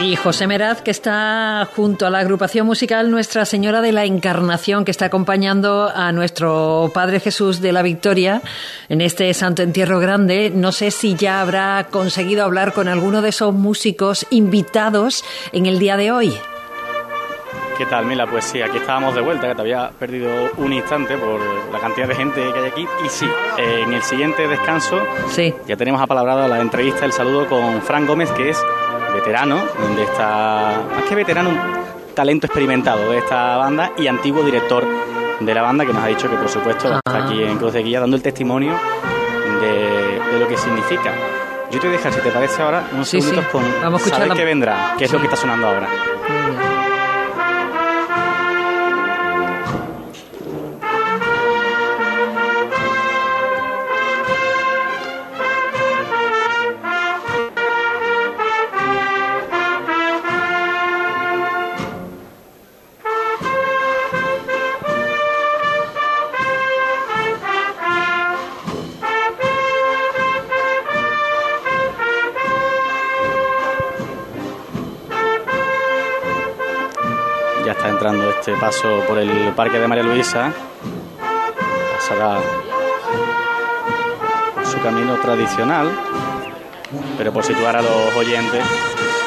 [0.00, 4.84] Y José Meraz, que está junto a la agrupación musical Nuestra Señora de la Encarnación,
[4.84, 8.40] que está acompañando a nuestro Padre Jesús de la Victoria
[8.88, 10.52] en este Santo Entierro Grande.
[10.54, 15.80] No sé si ya habrá conseguido hablar con alguno de esos músicos invitados en el
[15.80, 16.32] día de hoy.
[17.76, 18.28] ¿Qué tal, Mila?
[18.28, 21.40] Pues sí, aquí estábamos de vuelta, que te había perdido un instante por
[21.72, 22.86] la cantidad de gente que hay aquí.
[23.04, 23.26] Y sí,
[23.56, 25.52] en el siguiente descanso sí.
[25.66, 28.58] ya tenemos apalabrada la entrevista, el saludo con Fran Gómez, que es
[29.14, 29.62] veterano,
[29.96, 31.58] de esta, más que veterano, un
[32.14, 34.84] talento experimentado de esta banda y antiguo director
[35.40, 37.00] de la banda, que nos ha dicho que, por supuesto, Ah.
[37.06, 38.72] está aquí en Cruz de Guía dando el testimonio
[39.60, 41.12] de, de lo que significa.
[41.70, 43.50] Yo te voy a dejar, si te parece ahora, unos Sí, segundos sí.
[43.52, 45.86] con Vamos a saber la- qué vendrá, qué es lo que está sonando ahora.
[78.30, 80.50] Este paso por el Parque de María Luisa.
[81.96, 82.38] Pasará
[84.64, 85.90] su camino tradicional,
[87.18, 88.64] pero por situar a los oyentes,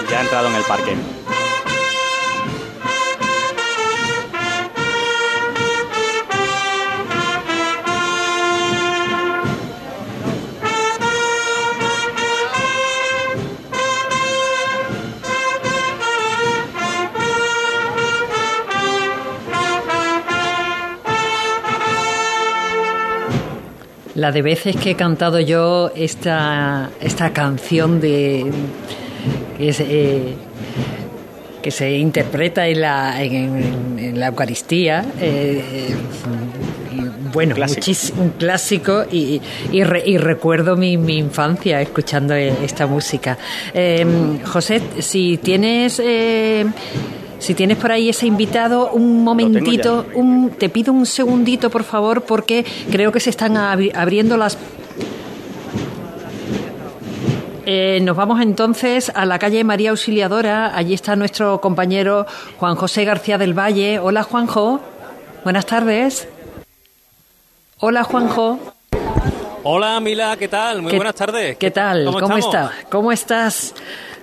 [0.09, 1.20] ya ha entrado en el parque.
[24.21, 28.45] La de veces que he cantado yo esta, esta canción de
[29.57, 30.33] que, se, eh,
[31.63, 35.03] que se interpreta en la, en, en la Eucaristía.
[35.19, 35.61] eh,
[37.33, 39.41] bueno, muchísimo, un clásico y,
[39.71, 43.37] y, re- y recuerdo mi, mi infancia escuchando eh, esta música.
[43.73, 44.05] Eh,
[44.45, 46.65] José, si tienes eh,
[47.41, 52.21] si tienes por ahí ese invitado, un momentito, un, te pido un segundito, por favor,
[52.21, 54.57] porque creo que se están abri- abriendo las
[57.65, 60.75] Eh, nos vamos entonces a la calle María Auxiliadora.
[60.75, 62.25] Allí está nuestro compañero
[62.57, 63.99] Juan José García del Valle.
[63.99, 64.81] Hola, Juanjo.
[65.43, 66.27] Buenas tardes.
[67.79, 68.59] Hola, Juanjo.
[69.63, 70.81] Hola Mila, ¿qué tal?
[70.81, 71.55] Muy ¿Qué- buenas tardes.
[71.57, 72.05] ¿Qué tal?
[72.05, 72.45] ¿Cómo, estamos?
[72.45, 72.71] está?
[72.89, 73.75] ¿Cómo estás?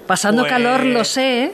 [0.06, 1.52] Pasando Pues- calor, lo sé,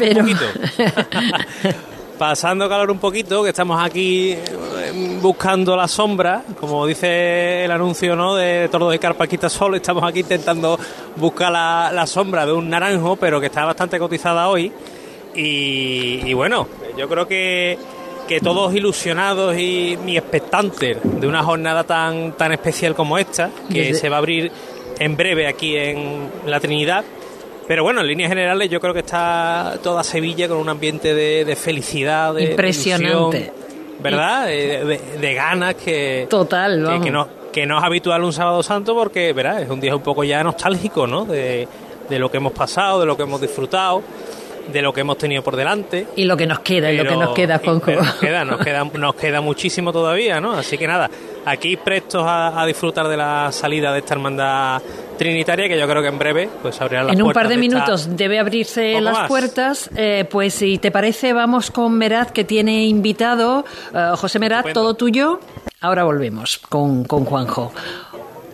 [0.00, 0.24] pero
[2.18, 8.14] Pasando calor un poquito, que estamos aquí eh, buscando la sombra, como dice el anuncio
[8.14, 8.34] ¿no?
[8.36, 10.78] de Tordo de Carpa Quita Sol, estamos aquí intentando
[11.16, 14.70] buscar la, la sombra de un naranjo, pero que está bastante cotizada hoy.
[15.34, 17.78] Y, y bueno, yo creo que,
[18.28, 23.84] que todos ilusionados y, y expectantes de una jornada tan, tan especial como esta, que
[23.84, 24.52] Desde- se va a abrir
[24.98, 27.02] en breve aquí en la Trinidad.
[27.70, 31.44] Pero bueno, en líneas generales yo creo que está toda Sevilla con un ambiente de,
[31.44, 33.36] de felicidad, de Impresionante.
[33.38, 33.54] ilusión,
[34.00, 34.46] ¿verdad?
[34.46, 36.26] De, de ganas que...
[36.28, 37.04] Total, que- vamos.
[37.04, 39.62] que, no, que no es habitual un sábado santo porque, ¿verdad?
[39.62, 41.24] Es un día un poco ya nostálgico, ¿no?
[41.24, 41.68] De,
[42.08, 44.02] de lo que hemos pasado, de lo que hemos disfrutado,
[44.72, 46.06] de lo que hemos tenido por delante.
[46.16, 47.90] y lo que nos queda, y lo que nos queda, Juanjo.
[47.92, 50.52] nos queda, nos queda, nos queda muchísimo todavía, ¿no?
[50.52, 51.10] Así que nada,
[51.44, 54.82] aquí prestos a, a disfrutar de la salida de esta hermandad
[55.18, 57.56] trinitaria, que yo creo que en breve pues abrirán las En un puertas par de
[57.58, 59.28] minutos debe abrirse las más.
[59.28, 59.90] puertas.
[59.94, 63.64] Eh, pues si te parece, vamos con Meraz, que tiene invitado.
[63.94, 65.40] Eh, José Meraz, todo tuyo.
[65.82, 67.72] Ahora volvemos con, con Juanjo.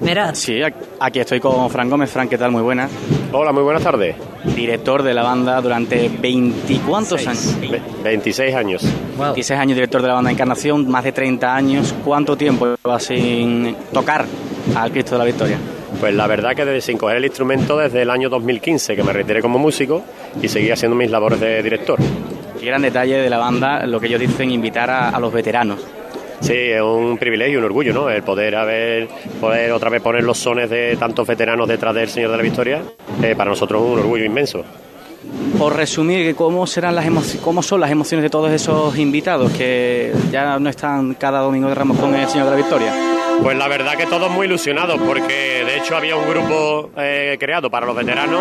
[0.01, 0.38] Meraz.
[0.38, 0.61] Sí,
[1.01, 2.11] aquí estoy con Fran Gómez.
[2.11, 2.51] Fran, ¿qué tal?
[2.53, 2.90] Muy buenas.
[3.32, 4.14] Hola, muy buenas tardes.
[4.55, 7.57] Director de la banda durante 20 ¿cuántos Seis.
[7.59, 7.70] años?
[7.70, 8.82] Ve- 26 años.
[9.18, 11.94] 26 años director de la banda Encarnación, más de 30 años.
[12.05, 14.26] ¿Cuánto tiempo llevas sin tocar
[14.74, 15.59] al Cristo de la Victoria?
[15.99, 19.14] Pues la verdad que desde sin coger el instrumento desde el año 2015 que me
[19.14, 20.03] retiré como músico
[20.42, 21.99] y seguí haciendo mis labores de director.
[22.61, 25.78] Qué gran detalle de la banda, lo que ellos dicen, invitar a, a los veteranos.
[26.41, 28.11] Sí, es un privilegio, un orgullo, ¿no?
[28.11, 29.09] El poder haber,
[29.41, 32.82] poder otra vez poner los sones de tantos veteranos detrás del Señor de la Victoria,
[33.22, 34.64] eh, para nosotros es un orgullo inmenso.
[35.59, 37.07] Por resumir, ¿cómo, serán las
[37.43, 41.74] ¿cómo son las emociones de todos esos invitados que ya no están cada domingo de
[41.74, 42.93] Ramos con el Señor de la Victoria?
[43.43, 47.70] Pues la verdad que todos muy ilusionados porque de hecho había un grupo eh, creado
[47.70, 48.41] para los veteranos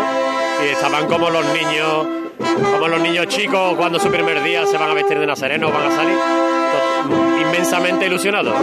[0.63, 2.07] y estaban como los niños,
[2.71, 5.91] como los niños chicos cuando su primer día se van a vestir de nazareno, van
[5.91, 6.54] a salir
[7.65, 8.53] inmensamente ilusionados.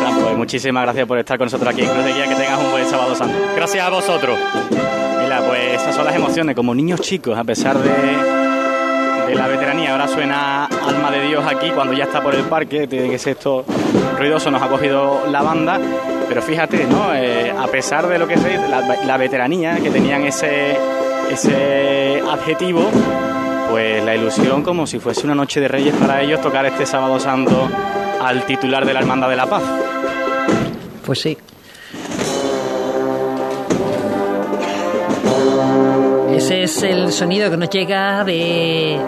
[0.00, 2.58] Fran, pues muchísimas gracias por estar con nosotros aquí en Cruz de Guía, que tengas
[2.58, 3.38] un buen sábado santo.
[3.54, 4.36] Gracias a vosotros.
[5.22, 9.92] Mira, pues esas son las emociones, como niños chicos, a pesar de, de la veteranía.
[9.92, 13.34] Ahora suena Alma de Dios aquí, cuando ya está por el parque, tiene que ser
[13.34, 13.64] esto
[14.18, 15.78] ruidoso, nos ha cogido la banda.
[16.28, 17.14] Pero fíjate, ¿no?
[17.14, 20.76] Eh, a pesar de lo que se dice, la, la veteranía, que tenían ese,
[21.30, 22.90] ese adjetivo,
[23.70, 27.18] pues la ilusión como si fuese una noche de reyes para ellos tocar este sábado
[27.20, 27.68] santo
[28.20, 29.62] al titular de la Hermandad de la Paz.
[31.04, 31.36] Pues sí.
[36.34, 38.98] Ese es el sonido que nos llega de.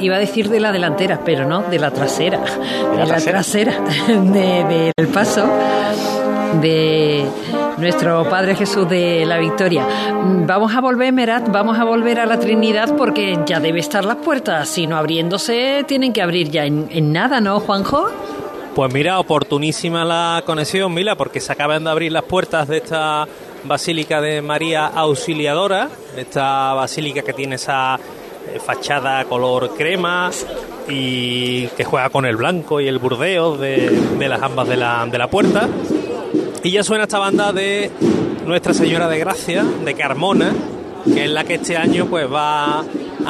[0.00, 2.38] Iba a decir de la delantera, pero no, de la trasera.
[2.40, 3.32] De la, trasera?
[3.32, 3.72] trasera,
[4.08, 5.46] de- del paso
[6.60, 7.24] de
[7.78, 9.86] nuestro Padre Jesús de la Victoria.
[10.46, 14.16] Vamos a volver, Merat, vamos a volver a la Trinidad porque ya debe estar las
[14.16, 14.68] puertas.
[14.68, 18.08] Si no abriéndose, tienen que abrir ya en, en nada, ¿no, Juanjo?
[18.74, 23.26] Pues mira, oportunísima la conexión, Mila, porque se acaban de abrir las puertas de esta
[23.64, 30.30] Basílica de María Auxiliadora, esta basílica que tiene esa eh, fachada color crema
[30.88, 35.06] y que juega con el blanco y el burdeo de, de las ambas de la,
[35.10, 35.68] de la puerta.
[36.62, 37.90] Y ya suena esta banda de
[38.44, 40.52] Nuestra Señora de Gracia, de Carmona,
[41.04, 42.84] que es la que este año pues va a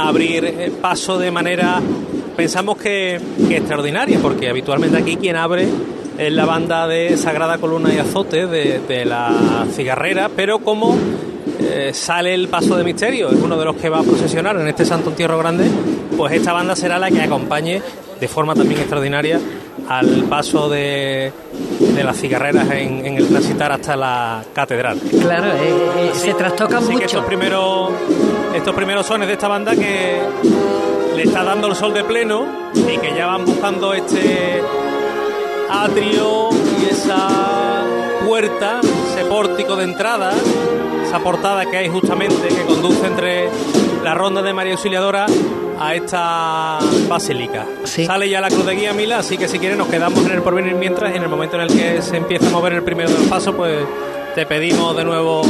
[0.08, 1.80] abrir el paso de manera
[2.36, 3.20] pensamos que,
[3.50, 5.68] extraordinaria, porque habitualmente aquí quien abre
[6.16, 10.96] es la banda de Sagrada Columna y Azote de, de la cigarrera, pero como
[11.60, 14.68] eh, sale el paso de misterio, es uno de los que va a procesionar en
[14.68, 15.68] este Santo Entierro Grande,
[16.16, 17.82] pues esta banda será la que acompañe
[18.20, 19.40] de forma también extraordinaria
[19.88, 21.32] al paso de,
[21.78, 24.98] de las cigarreras en, en el transitar hasta la catedral.
[25.20, 27.06] Claro, eh, eh, se trastocan Así que mucho.
[27.06, 27.90] estos primeros,
[28.54, 30.20] estos primeros sones de esta banda que
[31.16, 34.62] le está dando el sol de pleno y que ya van buscando este
[35.70, 36.50] atrio
[36.82, 37.28] y esa
[38.26, 38.80] puerta,
[39.12, 40.32] ese pórtico de entrada,
[41.06, 43.48] esa portada que hay justamente que conduce entre
[44.04, 45.26] la ronda de María Auxiliadora
[45.80, 47.66] a esta basílica.
[47.84, 50.42] Sale ya la cruz de guía Mila, así que si quieres nos quedamos en el
[50.42, 53.18] porvenir mientras en el momento en el que se empieza a mover el primero de
[53.18, 53.84] los pasos, pues
[54.34, 55.42] te pedimos de nuevo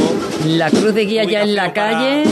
[0.45, 2.23] La cruz de guía ya en la calle.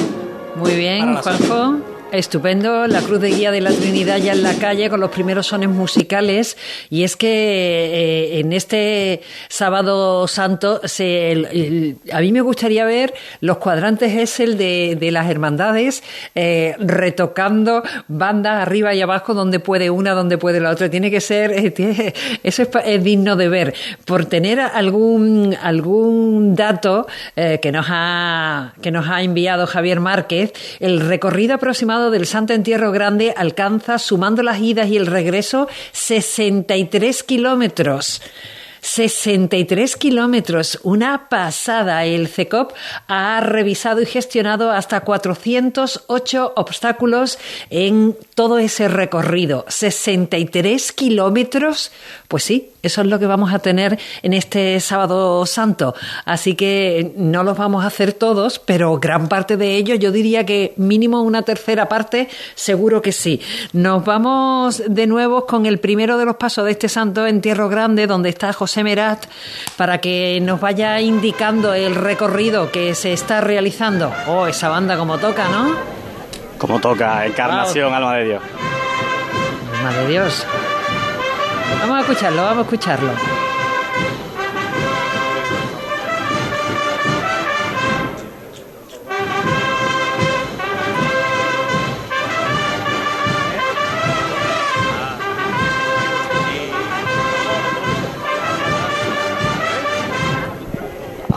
[0.55, 1.96] Muy bien, Juanjo.
[2.11, 5.47] Estupendo, la cruz de guía de la Trinidad ya en la calle con los primeros
[5.47, 6.55] sones musicales
[6.89, 13.57] y es que eh, en este sábado santo se, a mí me gustaría ver los
[13.57, 16.01] cuadrantes es el de, de las hermandades
[16.33, 20.89] eh, retocando bandas arriba y abajo donde puede una, donde puede la otra.
[20.89, 23.73] Tiene que ser, eh, eso es, es digno de ver.
[24.05, 27.05] Por tener algún, algún dato
[27.35, 32.91] que, nos ha, que nos ha enviado Javier Márquez, el recorrido aproximado del Santo Entierro
[32.91, 38.21] Grande alcanza, sumando las idas y el regreso, 63 kilómetros.
[38.81, 42.05] 63 kilómetros, una pasada.
[42.05, 42.73] El CECOP
[43.07, 47.37] ha revisado y gestionado hasta 408 obstáculos
[47.69, 49.65] en todo ese recorrido.
[49.67, 51.91] 63 kilómetros,
[52.28, 55.95] pues sí, eso es lo que vamos a tener en este sábado santo.
[56.25, 60.45] Así que no los vamos a hacer todos, pero gran parte de ellos, yo diría
[60.45, 63.41] que mínimo una tercera parte, seguro que sí.
[63.71, 68.07] Nos vamos de nuevo con el primero de los pasos de este santo entierro grande,
[68.07, 69.25] donde está José Merat,
[69.78, 74.11] para que nos vaya indicando el recorrido que se está realizando.
[74.28, 75.75] Oh, esa banda como toca, ¿no?
[76.57, 78.41] Como toca, encarnación, alma de Dios.
[79.78, 80.45] Alma de Dios.
[81.82, 83.11] Vamos a escucharlo, vamos a escucharlo.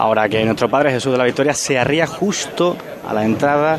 [0.01, 2.77] Ahora que nuestro Padre Jesús de la Victoria se arría justo
[3.07, 3.79] a la entrada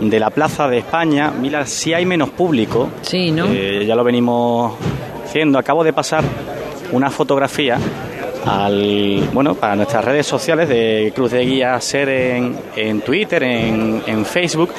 [0.00, 1.30] de la Plaza de España.
[1.30, 2.88] Mira, si hay menos público.
[3.02, 3.46] Sí, ¿no?
[3.52, 4.72] Eh, ya lo venimos
[5.30, 5.58] haciendo.
[5.60, 6.24] Acabo de pasar
[6.92, 7.78] una fotografía
[8.46, 14.02] al bueno para nuestras redes sociales de Cruz de Guía Ser en, en Twitter, en,
[14.06, 14.70] en Facebook,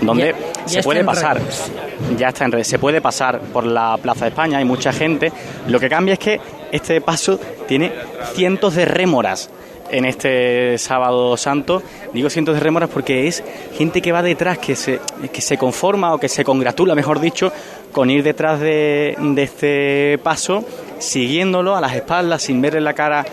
[0.00, 1.36] donde Ya- ya se puede pasar.
[1.38, 1.70] redes.
[2.16, 2.68] Ya está en redes.
[2.68, 5.30] Se puede pasar por la Plaza de España, hay mucha gente.
[5.66, 6.40] Lo que cambia es que
[6.72, 7.92] este paso tiene
[8.34, 9.50] cientos de rémoras
[9.90, 11.82] en este sábado santo.
[12.12, 13.42] Digo cientos de rémoras porque es
[13.76, 15.00] gente que va detrás, que se,
[15.32, 17.52] que se conforma o que se congratula, mejor dicho,
[17.92, 20.64] con ir detrás de, de este paso,
[20.98, 23.24] siguiéndolo a las espaldas, sin verle la cara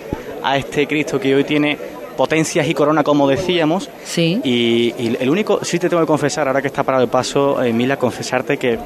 [0.43, 1.78] a este Cristo que hoy tiene
[2.16, 3.89] potencias y corona, como decíamos.
[4.03, 4.39] Sí.
[4.43, 7.62] Y, y el único, sí te tengo que confesar, ahora que está parado el paso,
[7.62, 8.80] eh, Mila, confesarte que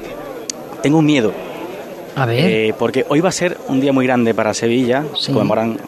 [0.82, 1.32] tengo un miedo.
[2.16, 2.44] A ver.
[2.44, 5.04] Eh, porque hoy va a ser un día muy grande para Sevilla.
[5.16, 5.78] Se conmemoran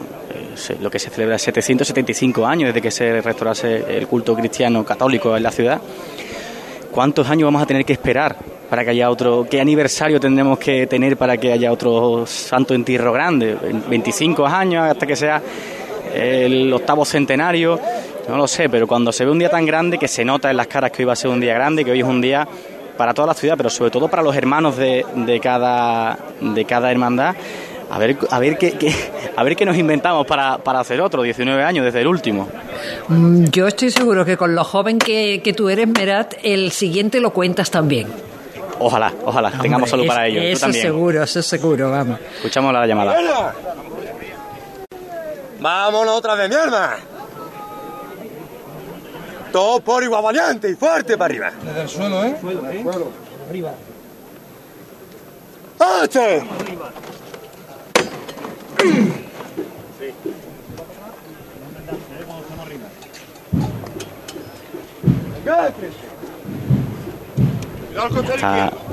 [0.81, 5.43] lo que se celebra 775 años desde que se restaurase el culto cristiano católico en
[5.43, 5.81] la ciudad.
[6.91, 8.37] ¿Cuántos años vamos a tener que esperar
[8.69, 9.47] para que haya otro?
[9.51, 13.57] ¿Qué aniversario tendremos que tener para que haya otro santo entierro grande?
[13.57, 15.43] ¿25 años hasta que sea
[16.15, 17.81] el octavo centenario?
[18.29, 20.57] No lo sé, pero cuando se ve un día tan grande que se nota en
[20.57, 22.47] las caras que hoy va a ser un día grande, que hoy es un día
[22.97, 26.91] para toda la ciudad, pero sobre todo para los hermanos de, de cada, de cada
[26.91, 27.35] hermandad.
[27.95, 28.95] A ver, a ver qué, qué-
[29.37, 32.49] a ver qué nos inventamos para, para hacer otro, 19 años desde el último.
[33.09, 37.21] Mm, Yo estoy seguro que con lo joven que, que tú eres, Merat, el siguiente
[37.21, 38.09] lo cuentas también.
[38.79, 40.43] Ojalá, ojalá, tengamos solo Hombre, para es- ello.
[40.43, 40.83] Eso también.
[40.83, 42.19] seguro, eso seguro, vamos.
[42.37, 43.53] Escuchamos la llamada.
[45.61, 46.97] Vámonos otra vez, mi alma.
[49.53, 51.53] Todo por igual valiente y fuerte para arriba.
[51.63, 52.37] Desde el suelo, ¿eh?
[52.41, 52.63] Suelo,
[53.51, 53.73] Arriba.
[56.03, 56.43] ¡Este!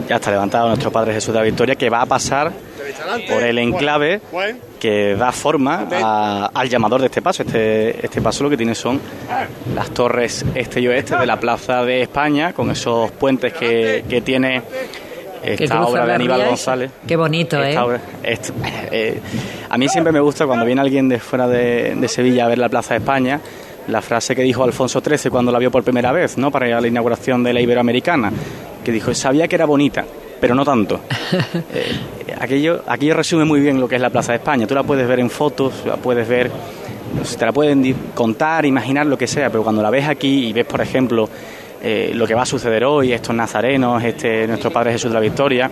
[0.08, 2.52] Ya está levantado nuestro Padre Jesús de la Victoria que va a pasar
[3.30, 4.22] por el enclave
[4.80, 5.88] que da forma
[6.54, 7.44] al llamador de este paso.
[7.44, 9.00] Este, este paso lo que tiene son
[9.76, 14.22] las torres este y oeste de la Plaza de España con esos puentes que, que
[14.22, 14.64] tiene
[15.44, 16.92] esta obra de Aníbal González.
[17.08, 17.76] Qué bonito, ¿eh?
[18.24, 19.20] ¿eh?
[19.70, 22.58] A mí siempre me gusta cuando viene alguien de fuera de, de, Sevilla a ver
[22.58, 23.40] la Plaza de España,
[23.88, 26.52] la frase que dijo Alfonso XIII cuando la vio por primera vez, ¿no?
[26.52, 28.32] Para ir a la inauguración de la Iberoamericana,
[28.84, 30.06] que dijo, sabía que era bonita,
[30.40, 31.02] pero no tanto.
[31.74, 32.00] eh,
[32.40, 34.68] aquello, aquello resume muy bien lo que es la Plaza de España.
[34.68, 36.52] Tú la puedes ver en fotos, la puedes ver,
[37.38, 40.66] te la pueden contar, imaginar lo que sea, pero cuando la ves aquí y ves,
[40.66, 41.30] por ejemplo,
[41.82, 45.20] eh, lo que va a suceder hoy, estos nazarenos, este nuestro Padre Jesús de la
[45.20, 45.70] Victoria,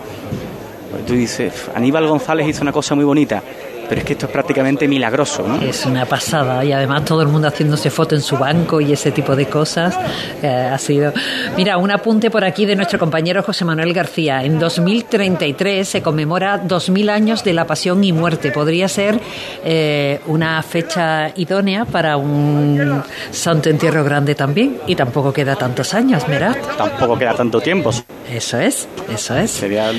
[0.90, 3.42] pues tú dices, Aníbal González hizo una cosa muy bonita,
[3.88, 5.60] pero es que esto es prácticamente milagroso, ¿no?
[5.62, 9.10] Es una pasada y además todo el mundo haciéndose foto en su banco y ese
[9.10, 9.96] tipo de cosas
[10.42, 11.12] eh, ha sido.
[11.56, 14.44] Mira, un apunte por aquí de nuestro compañero José Manuel García.
[14.44, 18.50] En 2033 se conmemora 2000 años de la Pasión y Muerte.
[18.50, 19.20] Podría ser
[19.64, 26.26] eh, una fecha idónea para un Santo Entierro Grande también y tampoco queda tantos años,
[26.26, 26.56] ¿verdad?
[26.76, 27.90] Tampoco queda tanto tiempo.
[28.30, 29.50] Eso es, eso es.
[29.50, 29.90] Sería,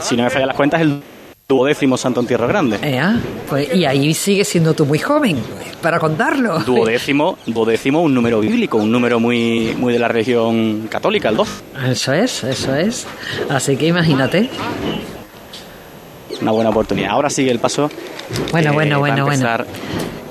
[0.00, 1.02] si no me fallan las cuentas, el
[1.48, 2.78] duodécimo Santo Entierro Grande.
[3.48, 5.36] pues, y ahí sigue siendo tú muy joven
[5.82, 6.60] para contarlo.
[6.60, 11.48] Duodécimo, duodécimo, un número bíblico, un número muy, muy de la religión católica, el 2.
[11.90, 13.06] Eso es, eso es.
[13.50, 14.48] Así que imagínate.
[16.40, 17.10] Una buena oportunidad.
[17.10, 17.90] Ahora sigue el paso.
[18.50, 19.48] Bueno, eh, bueno, bueno, bueno.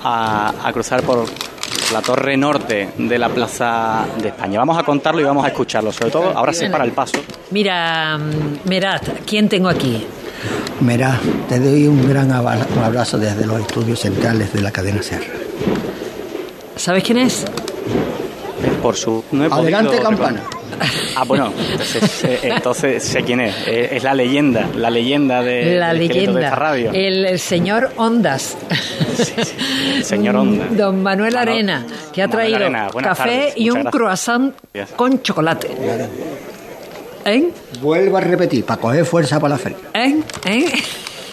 [0.03, 1.25] A, a cruzar por
[1.93, 4.59] la torre norte de la Plaza de España.
[4.59, 7.19] Vamos a contarlo y vamos a escucharlo, sobre todo ahora sí para el paso.
[7.51, 10.05] Mira, mm, Merat, ¿quién tengo aquí?
[10.83, 11.17] Mira,
[11.47, 15.23] te doy un gran abrazo desde los estudios centrales de la cadena SER.
[16.75, 17.45] ¿Sabes quién es?
[18.81, 19.23] Por su...
[19.49, 20.41] Adelante, campana.
[21.15, 23.55] Ah, bueno, entonces, eh, entonces, sé quién es.
[23.65, 26.91] Eh, es la leyenda, la leyenda de, la leyenda, de esta radio.
[26.91, 28.57] El, señor Ondas.
[29.95, 30.67] el señor Ondas.
[30.77, 32.59] Don Manuel Arena, que ha traído
[33.01, 34.53] café y un croissant
[34.97, 35.69] con chocolate.
[37.25, 37.51] ¿Eh?
[37.81, 39.77] Vuelvo a repetir, para coger fuerza para la feria.
[39.93, 40.21] ¿Eh?
[40.45, 40.73] ¿Eh?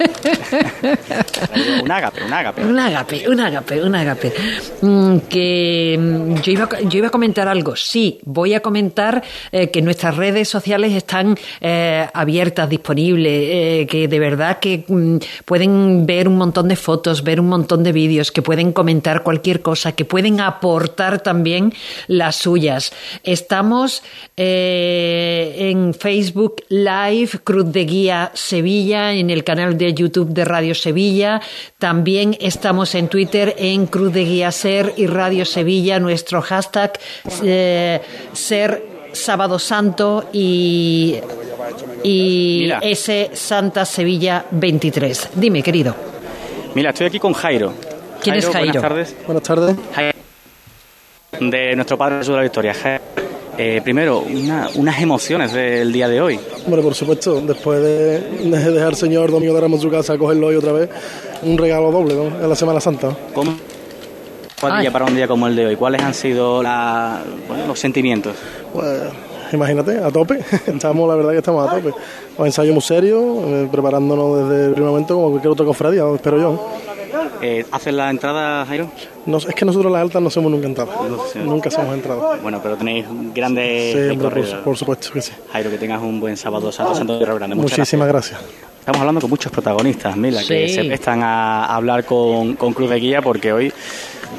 [1.83, 2.65] un ágape, un ágape.
[2.65, 4.33] Un ágape, un ágape, un ágape.
[4.81, 7.77] Mm, que mm, yo iba, yo iba a comentar algo.
[7.77, 9.23] Sí, voy a comentar
[9.53, 15.17] eh, que nuestras redes sociales están eh, abiertas, disponibles, eh, que de verdad que mm,
[15.45, 19.61] pueden ver un montón de fotos, ver un montón de vídeos, que pueden comentar cualquier
[19.61, 21.73] cosa, que pueden aportar también
[22.07, 22.93] las suyas.
[23.25, 24.03] Estamos
[24.37, 31.41] en Facebook Live, Cruz de Guía Sevilla, en el canal de YouTube de Radio Sevilla.
[31.79, 36.99] También estamos en Twitter en Cruz de Guía Ser y Radio Sevilla, nuestro hashtag
[37.43, 38.01] eh,
[38.33, 38.83] Ser
[39.13, 41.19] Sábado Santo y,
[42.05, 45.31] y S Santa Sevilla 23.
[45.35, 45.95] Dime, querido.
[46.75, 47.73] Mira, estoy aquí con Jairo.
[48.23, 48.81] ¿Quién es Jairo?
[48.81, 49.17] Buenas tardes.
[49.27, 49.77] Buenas tardes.
[51.41, 52.75] de nuestro Padre Jesús de la Victoria.
[53.63, 54.25] Eh, primero,
[54.77, 56.41] unas emociones del día de hoy.
[56.67, 60.19] Bueno, por supuesto, después de, dejar al Señor Domingo de Ramos en su casa a
[60.19, 60.89] cogerlo hoy otra vez,
[61.43, 62.43] un regalo doble ¿no?
[62.43, 63.15] en la Semana Santa.
[63.35, 63.55] ¿Cómo?
[64.59, 65.77] ¿Cuál para un día como el de hoy?
[65.77, 68.35] ¿Cuáles han sido los sentimientos?
[68.73, 68.99] Pues
[69.53, 70.39] imagínate, a tope.
[70.67, 71.93] estamos, la verdad que estamos a tope.
[72.39, 76.39] Un ensayo muy serio, eh, preparándonos desde el primer momento como cualquier otra cofradía, espero
[76.41, 76.71] yo.
[77.43, 78.91] Eh, ¿Hacen la entrada, Jairo?
[79.27, 80.95] No, es que nosotros las altas no somos nunca entradas.
[81.37, 82.43] nunca somos entradas.
[82.43, 84.19] Bueno, pero tenéis grandes sí,
[84.65, 85.33] por, supuesto que sí.
[85.53, 87.57] Jairo, que tengas un buen sábado santo, Santo de Grande.
[87.57, 88.41] Muchísimas gracias.
[88.81, 92.97] Estamos hablando con muchos protagonistas, Mila, que se prestan a hablar con, con Cruz de
[92.97, 93.73] Guía porque hoy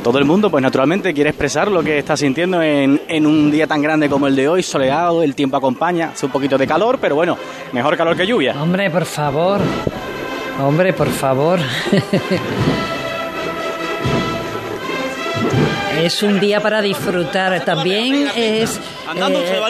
[0.04, 3.68] todo el mundo, pues naturalmente quiere expresar lo que está sintiendo en, en, un día
[3.68, 6.97] tan grande como el de hoy, soleado, el tiempo acompaña, hace un poquito de calor,
[6.99, 7.38] pero bueno,
[7.72, 8.60] mejor calor que lluvia.
[8.60, 9.62] Hombre, por favor,
[10.66, 11.59] hombre, por favor.
[16.01, 17.64] Es un día para disfrutar.
[17.64, 18.78] También es.
[18.78, 19.62] Eh,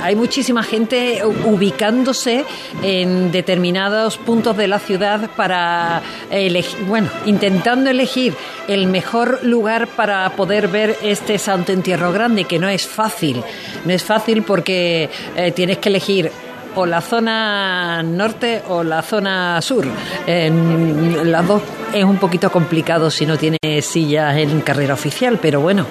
[0.00, 2.44] hay muchísima gente ubicándose
[2.82, 8.34] en determinados puntos de la ciudad para elegir, bueno, intentando elegir
[8.68, 13.42] el mejor lugar para poder ver este Santo Entierro Grande, que no es fácil.
[13.84, 16.30] No es fácil porque eh, tienes que elegir
[16.74, 19.86] o la zona norte o la zona sur.
[20.26, 21.62] Las dos
[21.92, 25.86] es un poquito complicado si no tiene sillas en carrera oficial, pero bueno,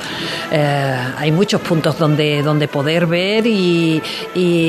[0.52, 4.02] eh, hay muchos puntos donde, donde poder ver y,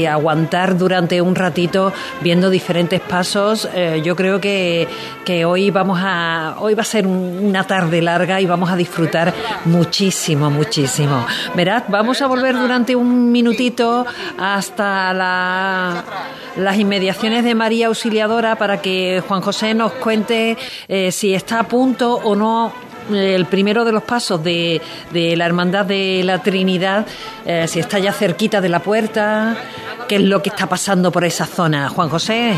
[0.02, 3.68] aguantar durante un ratito viendo diferentes pasos.
[3.74, 4.86] Eh, yo creo que,
[5.24, 9.32] que, hoy vamos a hoy va a ser una tarde larga y vamos a disfrutar
[9.64, 11.24] muchísimo, muchísimo.
[11.54, 14.04] Verás, vamos a volver durante un minutito
[14.38, 16.01] hasta la
[16.56, 20.56] las inmediaciones de María Auxiliadora para que Juan José nos cuente
[20.88, 22.72] eh, si está a punto o no
[23.10, 24.80] eh, el primero de los pasos de,
[25.12, 27.06] la Hermandad de la Trinidad,
[27.44, 29.56] eh, si está ya cerquita de la puerta,
[30.08, 32.54] qué es lo que está pasando por esa zona, Juan José.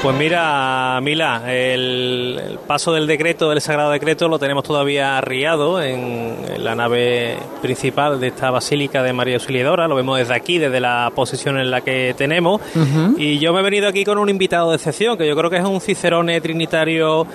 [0.00, 5.82] Pues mira, Mila, el, el, paso del decreto, del Sagrado Decreto, lo tenemos todavía arriado
[5.82, 9.88] en, en, la nave principal de esta Basílica de María Auxiliadora.
[9.88, 12.60] Lo vemos desde aquí, desde la posición en la que tenemos.
[12.76, 13.14] Uh -huh.
[13.18, 15.56] Y yo me he venido aquí con un invitado de excepción, que yo creo que
[15.56, 17.26] es un cicerone trinitario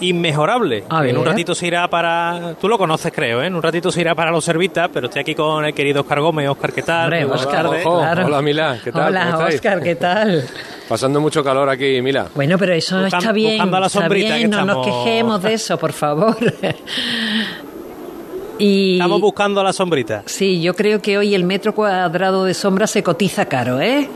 [0.00, 0.84] inmejorable.
[1.04, 2.54] en un ratito se irá para.
[2.60, 3.46] Tú lo conoces, creo, ¿eh?
[3.46, 6.20] En un ratito se irá para los servitas, pero estoy aquí con el querido Oscar
[6.20, 6.48] Gómez.
[6.48, 7.04] Oscar, ¿qué tal?
[7.04, 8.26] Hombre, Oscar, hola, claro.
[8.26, 9.08] hola, Mila, ¿qué tal?
[9.08, 10.44] Hola, Oscar, ¿qué tal?
[10.88, 12.26] Pasando mucho calor aquí, Mila.
[12.34, 13.58] Bueno, pero eso está bien.
[13.58, 14.86] Buscando la sombrita está bien, que no estamos...
[14.86, 16.36] nos quejemos de eso, por favor.
[18.58, 18.94] y...
[18.94, 20.22] Estamos buscando la sombrita.
[20.26, 24.08] Sí, yo creo que hoy el metro cuadrado de sombra se cotiza caro, ¿eh?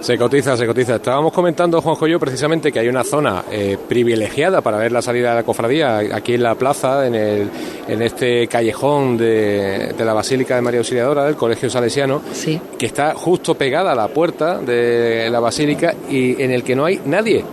[0.00, 0.96] Se cotiza, se cotiza.
[0.96, 5.02] Estábamos comentando, Juanjo y yo, precisamente que hay una zona eh, privilegiada para ver la
[5.02, 7.50] salida de la cofradía aquí en la plaza, en, el,
[7.88, 12.60] en este callejón de, de, la Basílica de María Auxiliadora, del Colegio Salesiano, sí.
[12.78, 16.84] que está justo pegada a la puerta de la Basílica y en el que no
[16.84, 17.44] hay nadie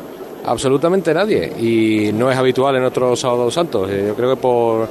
[0.46, 3.90] absolutamente nadie y no es habitual en otros sábados santos.
[3.90, 4.88] Eh, yo creo que por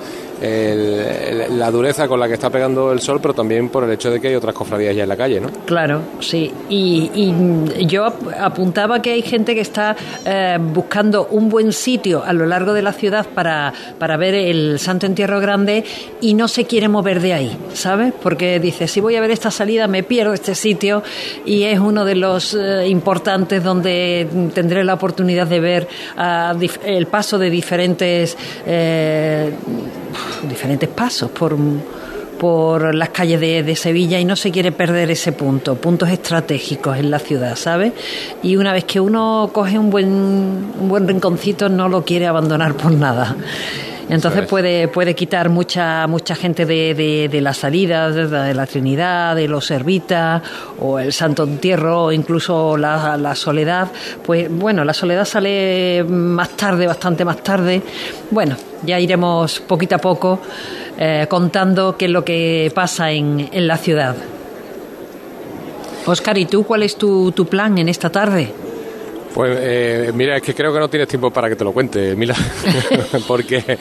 [1.51, 4.21] la dureza con la que está pegando el sol, pero también por el hecho de
[4.21, 5.51] que hay otras cofradías ya en la calle, ¿no?
[5.67, 6.53] Claro, sí.
[6.69, 7.11] Y,
[7.87, 12.73] yo apuntaba que hay gente que está eh, buscando un buen sitio a lo largo
[12.73, 15.85] de la ciudad para, para ver el Santo Entierro Grande
[16.21, 18.13] y no se quiere mover de ahí, ¿sabes?
[18.23, 21.03] Porque dice, si voy a ver esta salida me pierdo este sitio
[21.45, 27.07] y es uno de los eh, importantes donde tendré la oportunidad de ver uh, el
[27.07, 28.37] paso de diferentes
[28.67, 29.53] eh,
[30.43, 31.57] diferentes pasos por
[32.39, 36.99] por las calles de, de, Sevilla y no se quiere perder ese punto, puntos estratégicos
[36.99, 37.93] en la ciudad, ¿sabes?
[38.43, 42.75] Y una vez que uno coge un buen, un buen rinconcito no lo quiere abandonar
[42.75, 43.37] por nada.
[44.09, 48.67] Entonces puede, puede quitar mucha mucha gente de, de, de la salida, de, de, la
[48.67, 50.43] Trinidad, de los Servitas,
[50.79, 53.89] o el Santo Entierro, o incluso la, la, Soledad.
[54.23, 57.83] Pues bueno, la Soledad sale más tarde, bastante más tarde.
[58.31, 60.41] Bueno, ya iremos poquito a poco
[60.99, 64.15] eh, contando qué es lo que pasa en, en la ciudad.
[66.07, 68.53] Oscar, ¿y tú cuál es tu, tu plan en esta tarde?
[69.35, 72.15] Pues eh, mira, es que creo que no tienes tiempo para que te lo cuente,
[72.15, 72.37] Mila,
[73.27, 73.79] porque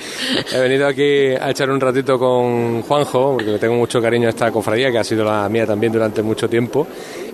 [0.52, 4.30] he venido aquí a echar un ratito con Juanjo, porque le tengo mucho cariño a
[4.32, 6.88] esta cofradía, que ha sido la mía también durante mucho tiempo.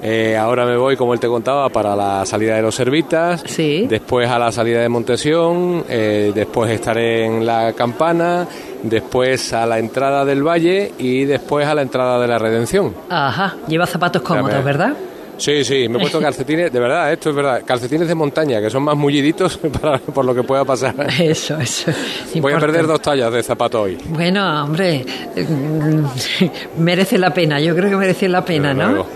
[0.03, 3.85] Eh, ahora me voy, como él te contaba, para la salida de los Servitas, sí.
[3.87, 8.45] después a la salida de Montesión, eh, después estaré en la Campana,
[8.83, 12.93] después a la entrada del Valle y después a la entrada de la Redención.
[13.09, 14.93] Ajá, lleva zapatos cómodos, ¿verdad?
[15.39, 18.69] Sí, sí, me he puesto calcetines, de verdad, esto es verdad, calcetines de montaña, que
[18.69, 20.93] son más mulliditos para, por lo que pueda pasar.
[21.19, 21.91] Eso, eso.
[22.35, 23.97] Voy a perder dos tallas de zapato hoy.
[24.09, 25.05] Bueno, hombre,
[26.77, 28.89] merece la pena, yo creo que merece la pena, desde ¿no?
[28.91, 29.09] Luego.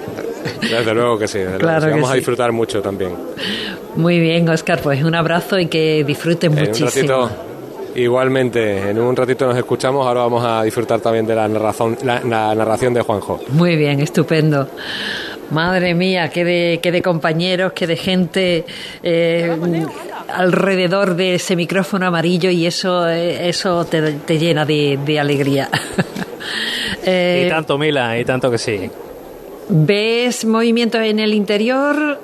[0.61, 1.95] Desde luego que sí, desde claro luego.
[1.95, 2.13] vamos sí.
[2.13, 3.11] a disfrutar mucho también.
[3.95, 7.15] Muy bien, Oscar, pues un abrazo y que disfruten en muchísimo.
[7.15, 7.43] Un ratito,
[7.95, 12.21] igualmente, en un ratito nos escuchamos, ahora vamos a disfrutar también de la narración, la,
[12.21, 13.41] la narración de Juanjo.
[13.49, 14.67] Muy bien, estupendo.
[15.53, 18.65] Madre mía, qué de, qué de compañeros, qué de gente
[19.03, 19.55] eh,
[20.27, 25.69] alrededor de ese micrófono amarillo y eso, eh, eso te, te llena de, de alegría.
[27.05, 28.89] eh, y tanto, Mila, y tanto que sí.
[29.69, 32.19] ¿Ves movimientos en el interior?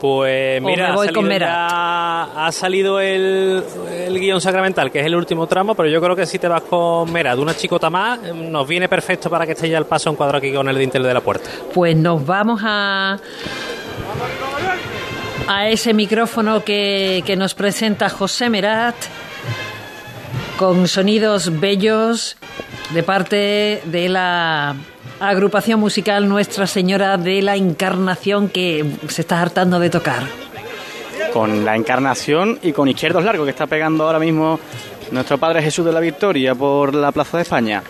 [0.00, 3.62] Pues mira, ha salido, ya, ha salido el,
[4.06, 6.62] el, guion sacramental, que es el último tramo, pero yo creo que si te vas
[6.62, 10.10] con Mera de una chicota más, nos viene perfecto para que esté ya el paso
[10.10, 11.48] en cuadro aquí con el dintel de la puerta.
[11.72, 13.18] Pues nos vamos a
[15.46, 18.94] a ese micrófono que, que nos presenta José Merat
[20.56, 22.36] con sonidos bellos
[22.92, 24.76] de parte de la
[25.28, 30.24] agrupación musical Nuestra Señora de la Encarnación que se está hartando de tocar.
[31.32, 34.58] Con la Encarnación y con Izquierdos Largos que está pegando ahora mismo
[35.10, 37.82] nuestro Padre Jesús de la Victoria por la Plaza de España.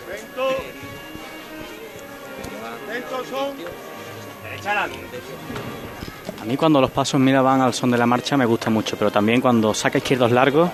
[6.41, 8.97] A mí cuando los pasos mira van al son de la marcha me gusta mucho,
[8.97, 10.69] pero también cuando saca izquierdos largos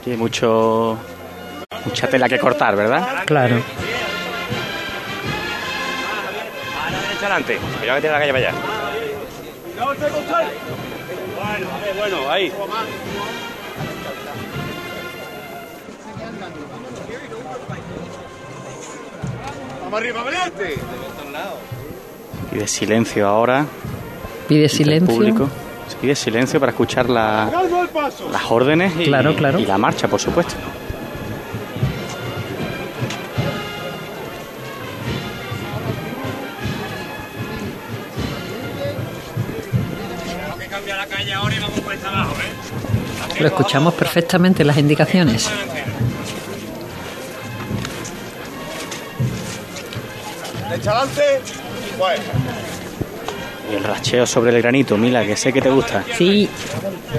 [0.00, 0.98] aquí hay mucho
[1.84, 3.24] mucha tela que cortar, ¿verdad?
[3.24, 3.56] Claro.
[7.36, 7.58] Adelante.
[7.78, 8.58] Cuidado que tiene la calle para allá.
[11.36, 11.66] Bueno,
[11.98, 12.52] bueno, ahí.
[19.84, 20.78] Vamos arriba, valiente.
[22.52, 23.66] Pide silencio ahora.
[24.48, 25.14] Pide silencio.
[25.14, 25.48] Público.
[26.00, 27.50] Pide silencio para escuchar la,
[28.32, 29.58] las órdenes y, claro, claro.
[29.58, 30.54] y la marcha, por supuesto.
[43.40, 45.50] Lo escuchamos perfectamente las indicaciones.
[53.70, 56.04] Y el racheo sobre el granito, Mila, que sé que te gusta.
[56.16, 56.48] Sí,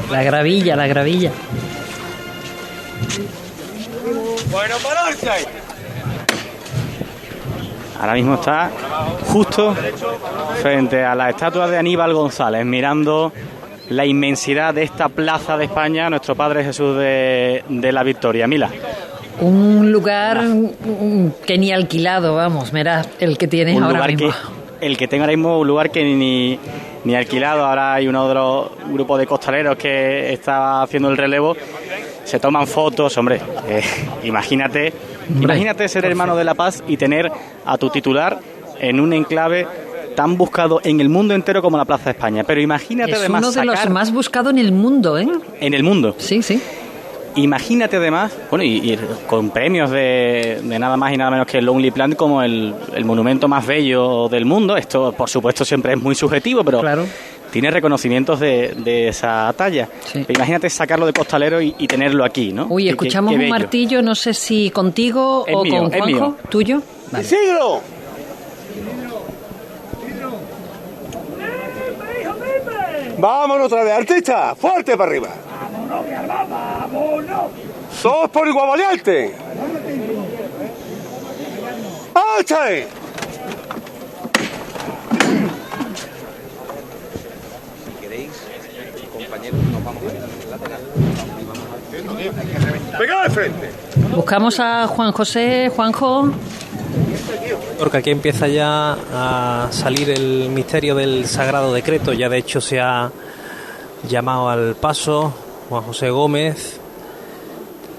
[0.09, 1.31] la gravilla, la gravilla.
[4.51, 5.47] Bueno, pararse.
[7.99, 8.71] Ahora mismo está
[9.27, 9.75] justo
[10.61, 13.33] frente a la estatua de Aníbal González, mirando
[13.89, 18.47] la inmensidad de esta plaza de España, nuestro Padre Jesús de, de la Victoria.
[18.47, 18.69] Mila.
[19.39, 20.41] Un lugar
[21.45, 24.29] que ni alquilado, vamos, mira el que tienes un ahora lugar mismo.
[24.79, 26.59] que el que tenga ahora mismo un lugar que ni,
[27.03, 31.55] ni alquilado ahora hay uno de los grupos de costaleros que está haciendo el relevo
[32.23, 33.81] se toman fotos hombre eh,
[34.23, 34.93] imagínate
[35.39, 37.31] imagínate ser hermano de la paz y tener
[37.65, 38.39] a tu titular
[38.79, 39.65] en un enclave
[40.17, 43.43] tan buscado en el mundo entero como la Plaza de España pero imagínate Es además
[43.43, 45.27] uno de los más buscados en el mundo, ¿eh?
[45.61, 46.59] en el mundo sí sí
[47.35, 51.59] Imagínate además, bueno, y, y con premios de, de nada más y nada menos que
[51.59, 54.75] el Lonely Plant como el, el monumento más bello del mundo.
[54.75, 56.81] Esto, por supuesto, siempre es muy subjetivo, pero
[57.51, 59.87] tiene reconocimientos de, de esa talla.
[60.27, 62.65] Imagínate sacarlo de costalero y, y tenerlo aquí, ¿no?
[62.71, 65.93] Uy, Qué- qué- escuchamos qué un martillo, no sé si contigo Es o mío, con
[65.93, 66.37] es Juanjo.
[66.49, 66.81] ¿Tuyo?
[67.11, 67.23] Vale.
[73.17, 75.29] Vámonos otra vez, artista, fuerte para arriba.
[77.91, 79.35] ¡Sos por igual valiente!
[82.39, 82.87] ¡Áchale!
[92.99, 93.71] ¡Venga de frente!
[94.15, 95.71] Buscamos a Juan José.
[95.75, 96.31] Juanjo.
[97.79, 102.13] Porque aquí empieza ya a salir el misterio del sagrado decreto.
[102.13, 103.11] Ya de hecho se ha
[104.07, 105.33] llamado al paso
[105.69, 106.79] Juan José Gómez,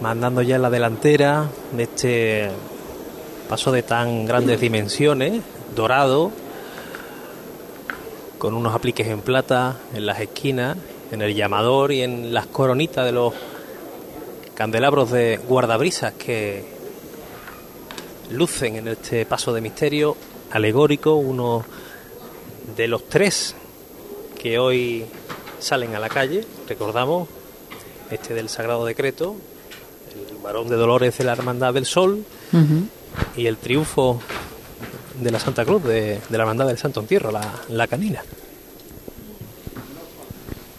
[0.00, 2.50] mandando ya la delantera de este
[3.48, 5.42] paso de tan grandes dimensiones,
[5.74, 6.30] dorado,
[8.38, 10.76] con unos apliques en plata en las esquinas,
[11.10, 13.34] en el llamador y en las coronitas de los
[14.54, 16.77] candelabros de guardabrisas que
[18.30, 20.16] lucen en este paso de misterio
[20.50, 21.64] alegórico, uno
[22.76, 23.54] de los tres
[24.40, 25.06] que hoy
[25.58, 27.28] salen a la calle, recordamos,
[28.10, 29.36] este del Sagrado Decreto,
[30.14, 32.24] el varón de Dolores de la Hermandad del Sol
[33.36, 34.20] y el triunfo
[35.20, 38.22] de la Santa Cruz, de, de la Hermandad del Santo Entierro, la, la canina.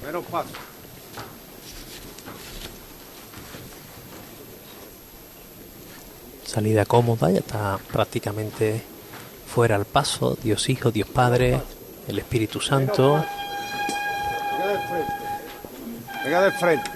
[0.05, 0.49] Menos paso.
[6.59, 8.83] Salida cómoda, ya está prácticamente
[9.47, 11.57] fuera al paso, Dios Hijo, Dios Padre,
[12.05, 13.23] el Espíritu Santo.
[14.57, 15.13] Venga de frente.
[16.25, 16.91] Venga de frente.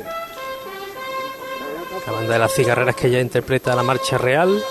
[2.05, 4.61] La banda de las cigarreras que ya interpreta la marcha real.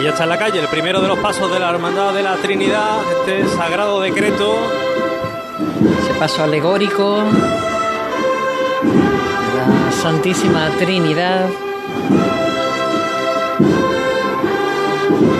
[0.00, 2.24] Y ya está en la calle, el primero de los pasos de la Hermandad de
[2.24, 4.56] la Trinidad, este sagrado decreto.
[6.02, 7.22] Ese paso alegórico.
[10.02, 11.48] Santísima Trinidad.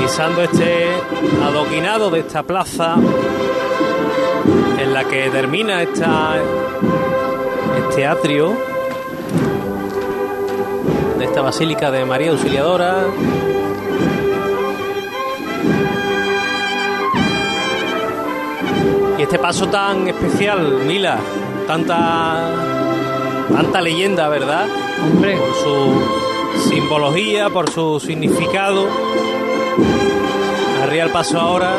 [0.00, 0.88] pisando este
[1.44, 2.96] adoquinado de esta plaza
[4.78, 6.36] en la que termina esta,
[7.88, 8.56] este atrio
[11.18, 13.04] de esta basílica de María Auxiliadora.
[19.18, 21.18] Y este paso tan especial, Mila,
[21.66, 22.77] tanta
[23.52, 24.66] tanta leyenda, ¿verdad?
[25.02, 25.36] Hombre.
[25.36, 28.86] Por su simbología, por su significado.
[30.82, 31.76] Arriba el paso ahora.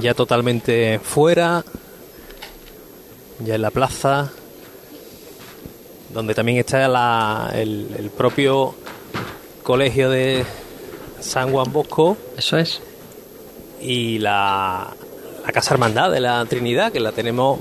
[0.00, 1.64] Ya totalmente fuera.
[3.44, 4.30] Ya en la plaza.
[6.12, 8.74] Donde también está la- el, el propio
[9.62, 10.44] colegio de
[11.20, 12.16] San Juan Bosco.
[12.36, 12.80] Eso es.
[13.80, 14.88] Y la,
[15.44, 17.58] la Casa Hermandad de la Trinidad, que la tenemos